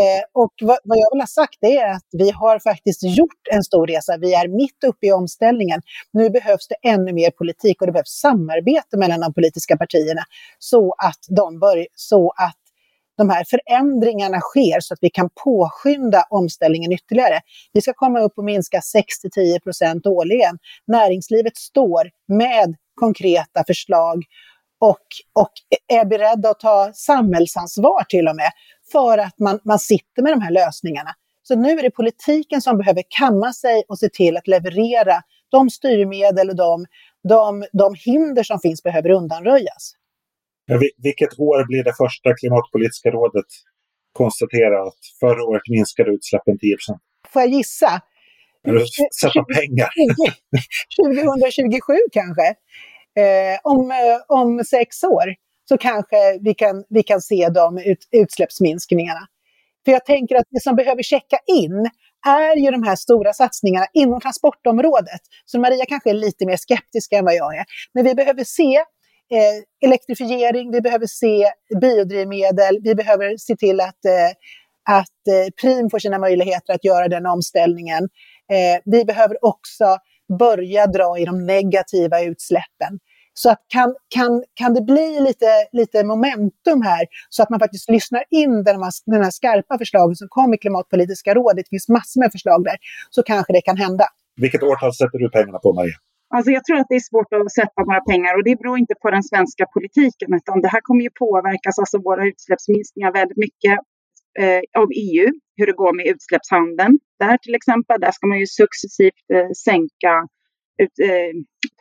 Eh, 0.00 0.42
och 0.42 0.52
vad, 0.60 0.78
vad, 0.84 0.98
jag 0.98 1.10
vill 1.12 1.20
ha 1.20 1.26
sagt 1.26 1.58
är 1.60 1.86
att 1.86 2.08
vi 2.12 2.30
har 2.30 2.58
faktiskt 2.58 3.02
gjort 3.02 3.42
en 3.50 3.62
stor 3.62 3.86
resa. 3.86 4.16
Vi 4.16 4.34
är 4.34 4.48
mitt 4.48 4.84
uppe 4.86 5.06
i 5.06 5.12
omställningen. 5.12 5.82
Nu 6.12 6.30
behövs 6.30 6.68
det 6.68 6.88
ännu 6.88 7.12
mer 7.12 7.30
politik 7.30 7.80
och 7.80 7.86
det 7.86 7.92
behövs 7.92 8.20
samarbete 8.20 8.96
mellan 8.96 9.20
de 9.20 9.34
politiska 9.34 9.76
partierna 9.76 10.22
så 10.58 10.94
att 10.98 11.20
de, 11.28 11.58
bör, 11.58 11.86
så 11.94 12.30
att 12.36 12.56
de 13.16 13.30
här 13.30 13.44
förändringarna 13.44 14.40
sker 14.40 14.80
så 14.80 14.94
att 14.94 14.98
vi 15.02 15.10
kan 15.10 15.28
påskynda 15.44 16.24
omställningen 16.30 16.92
ytterligare. 16.92 17.40
Vi 17.72 17.80
ska 17.80 17.92
komma 17.92 18.20
upp 18.20 18.32
och 18.36 18.44
minska 18.44 18.80
6-10 19.36 19.60
procent 19.60 20.06
årligen. 20.06 20.58
Näringslivet 20.86 21.56
står 21.56 22.10
med 22.28 22.76
konkreta 23.00 23.64
förslag 23.66 24.24
och, 24.80 25.06
och 25.32 25.52
är 25.88 26.04
beredda 26.04 26.50
att 26.50 26.60
ta 26.60 26.90
samhällsansvar 26.94 28.04
till 28.08 28.28
och 28.28 28.36
med 28.36 28.50
för 28.92 29.18
att 29.18 29.38
man, 29.38 29.60
man 29.64 29.78
sitter 29.78 30.22
med 30.22 30.32
de 30.32 30.40
här 30.40 30.50
lösningarna. 30.50 31.10
Så 31.42 31.56
nu 31.56 31.70
är 31.70 31.82
det 31.82 31.90
politiken 31.90 32.60
som 32.62 32.78
behöver 32.78 33.02
kamma 33.08 33.52
sig 33.52 33.82
och 33.88 33.98
se 33.98 34.08
till 34.08 34.36
att 34.36 34.48
leverera 34.48 35.22
de 35.50 35.70
styrmedel 35.70 36.50
och 36.50 36.56
de, 36.56 36.86
de, 37.28 37.64
de 37.72 37.94
hinder 38.04 38.42
som 38.42 38.58
finns 38.60 38.82
behöver 38.82 39.10
undanröjas. 39.10 39.94
Vilket 40.98 41.38
år 41.38 41.66
blir 41.66 41.84
det 41.84 41.94
första 41.96 42.34
klimatpolitiska 42.34 43.10
rådet 43.10 43.46
konstaterar 44.12 44.86
att 44.86 45.02
förra 45.20 45.44
året 45.44 45.62
minskade 45.68 46.10
utsläppen 46.10 46.58
10 46.58 46.76
Får 47.28 47.42
jag 47.42 47.50
gissa? 47.50 48.00
Sätta 49.20 49.44
pengar? 49.44 49.90
2027 51.02 51.92
kanske. 52.12 52.46
Eh, 53.22 53.58
om, 53.62 53.90
eh, 53.90 54.18
om 54.28 54.64
sex 54.64 55.04
år 55.04 55.34
så 55.72 55.78
kanske 55.78 56.38
vi 56.40 56.54
kan, 56.54 56.84
vi 56.88 57.02
kan 57.02 57.20
se 57.20 57.48
de 57.48 57.78
ut, 57.78 58.08
utsläppsminskningarna. 58.10 59.26
För 59.84 59.92
jag 59.92 60.04
tänker 60.04 60.36
att 60.36 60.46
det 60.50 60.62
som 60.62 60.76
behöver 60.76 61.02
checka 61.02 61.38
in 61.46 61.90
är 62.26 62.56
ju 62.56 62.70
de 62.70 62.82
här 62.82 62.96
stora 62.96 63.32
satsningarna 63.32 63.86
inom 63.92 64.20
transportområdet. 64.20 65.20
Så 65.44 65.60
Maria 65.60 65.84
kanske 65.88 66.10
är 66.10 66.14
lite 66.14 66.46
mer 66.46 66.56
skeptisk 66.56 67.12
än 67.12 67.24
vad 67.24 67.34
jag 67.34 67.56
är. 67.56 67.64
Men 67.94 68.04
vi 68.04 68.14
behöver 68.14 68.44
se 68.44 68.76
eh, 69.36 69.86
elektrifiering, 69.88 70.72
vi 70.72 70.80
behöver 70.80 71.06
se 71.06 71.46
biodrivmedel, 71.80 72.78
vi 72.82 72.94
behöver 72.94 73.36
se 73.36 73.56
till 73.56 73.80
att, 73.80 74.04
eh, 74.04 74.30
att 74.98 75.26
eh, 75.28 75.50
Prim 75.60 75.90
får 75.90 75.98
sina 75.98 76.18
möjligheter 76.18 76.74
att 76.74 76.84
göra 76.84 77.08
den 77.08 77.26
omställningen. 77.26 78.04
Eh, 78.52 78.80
vi 78.84 79.04
behöver 79.04 79.44
också 79.44 79.96
börja 80.38 80.86
dra 80.86 81.18
i 81.18 81.24
de 81.24 81.46
negativa 81.46 82.20
utsläppen. 82.20 82.98
Så 83.34 83.50
att 83.50 83.60
kan, 83.68 83.94
kan, 84.14 84.44
kan 84.54 84.74
det 84.74 84.82
bli 84.82 85.20
lite, 85.20 85.50
lite 85.72 86.04
momentum 86.04 86.82
här 86.82 87.06
så 87.28 87.42
att 87.42 87.50
man 87.50 87.60
faktiskt 87.60 87.90
lyssnar 87.90 88.24
in 88.30 88.64
den 88.64 88.82
här, 88.82 88.92
den 89.06 89.22
här 89.22 89.30
skarpa 89.30 89.78
förslagen 89.78 90.16
som 90.16 90.28
kom 90.30 90.54
i 90.54 90.58
Klimatpolitiska 90.58 91.34
rådet, 91.34 91.56
det 91.56 91.70
finns 91.70 91.88
massor 91.88 92.20
med 92.20 92.32
förslag 92.32 92.64
där, 92.64 92.76
så 93.10 93.22
kanske 93.22 93.52
det 93.52 93.60
kan 93.60 93.76
hända. 93.76 94.04
Vilket 94.36 94.62
årtal 94.62 94.94
sätter 94.94 95.18
du 95.18 95.30
pengarna 95.30 95.58
på, 95.58 95.72
Maria? 95.72 95.94
Alltså 96.34 96.50
jag 96.50 96.64
tror 96.64 96.76
att 96.78 96.86
det 96.88 96.94
är 96.94 97.10
svårt 97.10 97.32
att 97.32 97.52
sätta 97.52 97.80
några 97.88 98.00
pengar 98.00 98.32
och 98.36 98.44
det 98.44 98.56
beror 98.60 98.78
inte 98.78 98.94
på 99.02 99.10
den 99.10 99.22
svenska 99.22 99.66
politiken 99.74 100.34
utan 100.38 100.60
det 100.60 100.68
här 100.68 100.80
kommer 100.80 101.02
ju 101.02 101.10
påverkas, 101.24 101.78
alltså 101.78 101.98
våra 101.98 102.22
utsläppsminskningar 102.26 103.12
väldigt 103.12 103.40
mycket 103.46 103.76
eh, 104.40 104.62
av 104.82 104.88
EU, 105.06 105.26
hur 105.56 105.66
det 105.66 105.76
går 105.82 105.92
med 105.96 106.06
utsläppshandeln. 106.06 106.98
Där 107.18 107.36
till 107.36 107.54
exempel, 107.54 108.00
där 108.00 108.10
ska 108.10 108.26
man 108.26 108.38
ju 108.38 108.46
successivt 108.46 109.24
eh, 109.34 109.50
sänka 109.66 110.12
ut, 110.82 110.96
eh, 111.08 111.32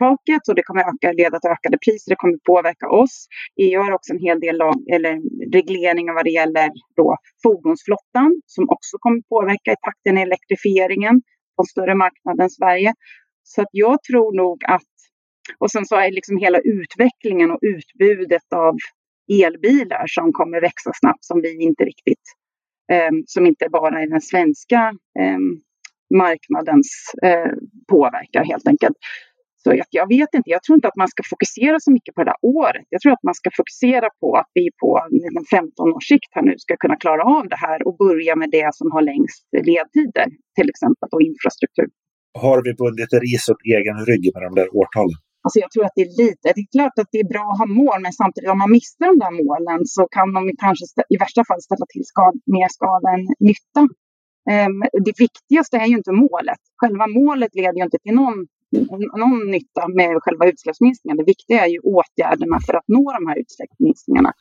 taket 0.04 0.44
och 0.50 0.56
det 0.56 0.64
kommer 0.68 0.82
öka, 0.82 1.12
leda 1.22 1.40
till 1.40 1.50
ökade 1.56 1.78
priser. 1.86 2.10
Det 2.12 2.16
kommer 2.16 2.38
påverka 2.52 2.88
oss. 3.02 3.16
EU 3.64 3.82
har 3.82 3.92
också 3.92 4.14
en 4.14 4.24
hel 4.28 4.40
del 4.40 4.58
lag, 4.58 4.78
eller 4.96 5.14
regleringar 5.58 6.14
vad 6.14 6.26
det 6.26 6.36
gäller 6.42 6.70
då 6.96 7.18
fordonsflottan 7.44 8.32
som 8.46 8.64
också 8.76 8.98
kommer 9.00 9.22
påverka 9.34 9.70
i 9.72 9.80
takten 9.88 10.18
i 10.18 10.22
elektrifieringen 10.22 11.16
på 11.56 11.62
en 11.64 11.72
större 11.74 11.96
marknad 11.96 12.40
än 12.42 12.50
Sverige. 12.50 12.94
Så 13.44 13.62
att 13.62 13.72
jag 13.72 14.04
tror 14.04 14.36
nog 14.44 14.58
att, 14.66 14.92
och 15.58 15.72
sen 15.72 15.86
så 15.86 15.96
är 15.96 16.12
liksom 16.12 16.38
hela 16.38 16.60
utvecklingen 16.60 17.52
och 17.52 17.60
utbudet 17.62 18.54
av 18.56 18.76
elbilar 19.44 20.04
som 20.08 20.34
kommer 20.34 20.62
växa 20.62 20.92
snabbt 20.94 21.26
som 21.26 21.42
vi 21.42 21.64
inte 21.64 21.84
riktigt, 21.84 22.26
eh, 22.92 23.12
som 23.26 23.46
inte 23.46 23.68
bara 23.70 24.02
är 24.02 24.08
den 24.10 24.22
svenska 24.22 24.94
eh, 25.20 25.40
marknadens 26.18 26.90
eh, 27.24 27.52
påverkar 27.88 28.44
helt 28.46 28.68
enkelt. 28.68 28.98
Så 29.64 29.70
jag, 29.80 29.88
jag, 30.00 30.08
vet 30.16 30.32
inte, 30.38 30.50
jag 30.56 30.64
tror 30.64 30.76
inte 30.76 30.88
att 30.88 31.02
man 31.04 31.08
ska 31.14 31.22
fokusera 31.34 31.78
så 31.80 31.92
mycket 31.92 32.16
på 32.16 32.22
det 32.24 32.30
där 32.32 32.40
året. 32.60 32.86
Jag 32.90 33.02
tror 33.02 33.14
att 33.14 33.24
man 33.30 33.36
ska 33.42 33.50
fokusera 33.60 34.08
på 34.22 34.28
att 34.42 34.50
vi 34.54 34.66
på 34.82 34.90
15 35.52 35.94
års 35.96 36.08
sikt 36.14 36.32
här 36.36 36.44
nu 36.50 36.56
ska 36.58 36.74
kunna 36.84 36.96
klara 36.96 37.24
av 37.38 37.44
det 37.54 37.60
här 37.66 37.88
och 37.88 37.96
börja 38.06 38.34
med 38.42 38.50
det 38.58 38.70
som 38.80 38.88
har 38.92 39.02
längst 39.12 39.44
ledtider, 39.70 40.28
till 40.58 40.70
exempel 40.74 41.10
och 41.16 41.22
infrastruktur 41.30 41.90
har 42.34 42.58
vi 42.66 42.72
bundit 42.74 43.14
ris 43.24 43.50
åt 43.52 43.62
egen 43.76 43.98
rygg 44.10 44.26
med 44.34 44.44
de 44.48 44.52
där 44.60 44.70
årtalen? 44.80 45.18
Alltså 45.44 45.60
jag 45.64 45.72
tror 45.72 45.86
att 45.86 45.96
det 45.98 46.04
är 46.08 46.14
lite, 46.24 46.46
det 46.56 46.62
är 46.66 46.72
klart 46.78 46.96
att 47.02 47.12
det 47.14 47.20
är 47.26 47.30
bra 47.36 47.46
att 47.52 47.62
ha 47.64 47.68
mål, 47.82 48.00
men 48.06 48.14
samtidigt 48.22 48.54
om 48.56 48.60
man 48.64 48.72
missar 48.78 49.06
de 49.12 49.18
där 49.26 49.34
målen 49.44 49.80
så 49.96 50.02
kan 50.18 50.28
de 50.38 50.42
kanske 50.66 50.86
i 51.14 51.18
värsta 51.24 51.42
fall 51.50 51.62
ställa 51.68 51.86
till 51.94 52.06
skad, 52.12 52.36
mer 52.56 52.70
skada 52.78 53.08
än 53.16 53.24
nytta. 53.50 53.82
Um, 54.56 54.78
det 55.08 55.16
viktigaste 55.26 55.76
är 55.84 55.88
ju 55.92 55.96
inte 56.02 56.14
målet. 56.26 56.62
Själva 56.82 57.06
målet 57.20 57.52
leder 57.60 57.78
ju 57.80 57.86
inte 57.88 58.00
till 58.04 58.16
någon, 58.22 58.38
någon 59.22 59.52
nytta 59.52 59.88
med 59.88 60.12
själva 60.24 60.46
utsläppsminskningen. 60.52 61.18
Det 61.18 61.24
viktiga 61.24 61.66
är 61.66 61.70
ju 61.76 61.80
åtgärderna 61.80 62.58
för 62.66 62.74
att 62.74 62.88
nå 62.88 63.04
de 63.18 63.28
här 63.30 63.38
utsläppsminskningarna. 63.40 64.34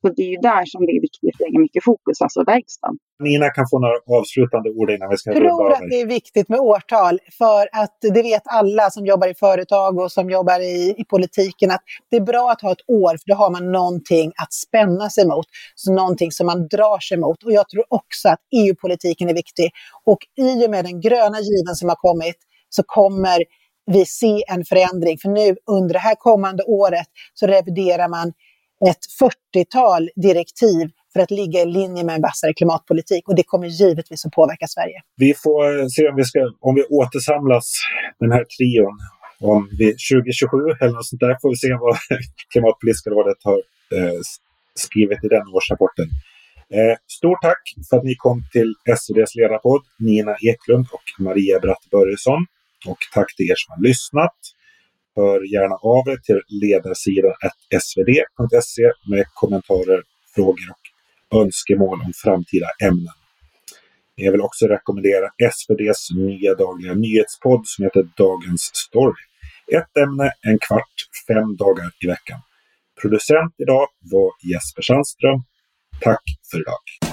Så 0.00 0.12
det 0.16 0.22
är 0.22 0.30
ju 0.36 0.40
där 0.52 0.64
som 0.66 0.86
det 0.86 0.92
är 0.92 1.00
viktigt 1.00 1.34
att 1.34 1.40
lägga 1.40 1.58
mycket 1.66 1.84
fokus, 1.84 2.20
alltså 2.20 2.44
verkstaden. 2.44 2.96
Nina 3.24 3.50
kan 3.50 3.64
få 3.70 3.78
några 3.78 4.18
avslutande 4.18 4.68
ord 4.70 4.90
innan 4.90 5.08
vi 5.10 5.16
ska 5.16 5.30
Jag 5.30 5.36
tror 5.36 5.72
att 5.72 5.90
det 5.90 6.00
är 6.00 6.06
viktigt 6.06 6.48
med 6.48 6.60
årtal 6.60 7.18
för 7.38 7.62
att 7.82 7.96
det 8.14 8.22
vet 8.22 8.42
alla 8.44 8.90
som 8.90 9.06
jobbar 9.06 9.28
i 9.28 9.34
företag 9.34 9.98
och 9.98 10.12
som 10.12 10.30
jobbar 10.30 10.60
i, 10.60 10.94
i 10.98 11.04
politiken 11.04 11.70
att 11.70 11.82
det 12.10 12.16
är 12.16 12.26
bra 12.32 12.50
att 12.50 12.62
ha 12.62 12.72
ett 12.72 12.84
år 13.04 13.10
för 13.10 13.26
då 13.32 13.34
har 13.34 13.50
man 13.50 13.72
någonting 13.72 14.32
att 14.42 14.52
spänna 14.52 15.10
sig 15.10 15.26
mot. 15.26 15.46
Så 15.74 15.92
någonting 15.92 16.30
som 16.32 16.46
man 16.46 16.68
drar 16.68 16.98
sig 17.08 17.18
mot. 17.18 17.42
Och 17.42 17.52
jag 17.52 17.68
tror 17.68 17.84
också 17.88 18.28
att 18.28 18.40
EU-politiken 18.60 19.28
är 19.28 19.34
viktig. 19.34 19.70
Och 20.04 20.18
i 20.36 20.66
och 20.66 20.70
med 20.70 20.84
den 20.84 21.00
gröna 21.00 21.38
given 21.50 21.74
som 21.80 21.88
har 21.88 21.96
kommit 22.08 22.38
så 22.68 22.82
kommer 22.86 23.38
vi 23.86 24.06
se 24.06 24.44
en 24.48 24.64
förändring. 24.64 25.18
För 25.18 25.28
nu 25.28 25.56
under 25.66 25.92
det 25.92 25.98
här 25.98 26.14
kommande 26.14 26.62
året 26.62 27.06
så 27.34 27.46
reviderar 27.46 28.08
man 28.08 28.32
ett 28.90 29.04
40-tal 29.54 30.10
direktiv 30.16 30.90
för 31.12 31.20
att 31.20 31.30
ligga 31.30 31.62
i 31.62 31.66
linje 31.66 32.04
med 32.04 32.14
en 32.14 32.22
vassare 32.22 32.52
klimatpolitik 32.54 33.28
och 33.28 33.36
det 33.36 33.42
kommer 33.42 33.66
givetvis 33.66 34.26
att 34.26 34.32
påverka 34.32 34.66
Sverige. 34.66 35.00
Vi 35.16 35.34
får 35.34 35.80
eh, 35.80 35.86
se 35.86 36.08
om 36.08 36.16
vi, 36.16 36.24
ska, 36.24 36.40
om 36.60 36.74
vi 36.74 36.82
återsamlas, 36.84 37.72
den 38.20 38.32
här 38.32 38.44
trion, 38.44 38.98
om 39.40 39.68
vi, 39.78 39.86
2027 39.86 40.56
eller 40.80 40.92
något 40.92 41.06
sånt 41.06 41.20
där 41.20 41.36
får 41.42 41.48
vi 41.50 41.56
se 41.56 41.74
vad 41.74 41.96
Klimatpolitiska 42.52 43.10
rådet 43.10 43.36
har 43.42 43.58
eh, 43.96 44.20
skrivit 44.74 45.24
i 45.24 45.28
den 45.28 45.46
årsrapporten. 45.54 46.08
Eh, 46.74 46.96
stort 47.18 47.42
tack 47.42 47.62
för 47.90 47.96
att 47.96 48.04
ni 48.04 48.14
kom 48.14 48.44
till 48.52 48.74
SVDs 48.98 49.34
ledarpodd, 49.34 49.82
Nina 49.98 50.36
Eklund 50.50 50.86
och 50.92 51.24
Maria 51.24 51.60
Bratt 51.60 51.84
Börjesson. 51.90 52.46
Och 52.86 52.98
tack 53.14 53.36
till 53.36 53.50
er 53.50 53.54
som 53.56 53.72
har 53.74 53.82
lyssnat. 53.88 54.36
Hör 55.16 55.52
gärna 55.54 55.74
av 55.74 56.08
er 56.08 56.16
till 56.16 56.40
ledarsidan 56.48 57.34
svd.se 57.82 58.92
med 59.10 59.24
kommentarer, 59.34 60.02
frågor 60.34 60.68
och 61.30 61.42
önskemål 61.42 62.00
om 62.06 62.12
framtida 62.24 62.66
ämnen. 62.82 63.14
Jag 64.14 64.32
vill 64.32 64.40
också 64.40 64.66
rekommendera 64.66 65.30
SVDs 65.52 66.10
nya 66.10 66.54
dagliga 66.54 66.94
nyhetspodd 66.94 67.62
som 67.64 67.84
heter 67.84 68.08
Dagens 68.16 68.70
Story. 68.74 69.22
Ett 69.72 69.96
ämne, 69.96 70.32
en 70.42 70.58
kvart, 70.58 70.96
fem 71.28 71.56
dagar 71.56 71.90
i 72.04 72.06
veckan. 72.06 72.40
Producent 73.02 73.54
idag 73.58 73.86
var 74.00 74.30
Jesper 74.52 74.82
Sandström. 74.82 75.42
Tack 76.00 76.22
för 76.50 76.60
idag. 76.60 77.05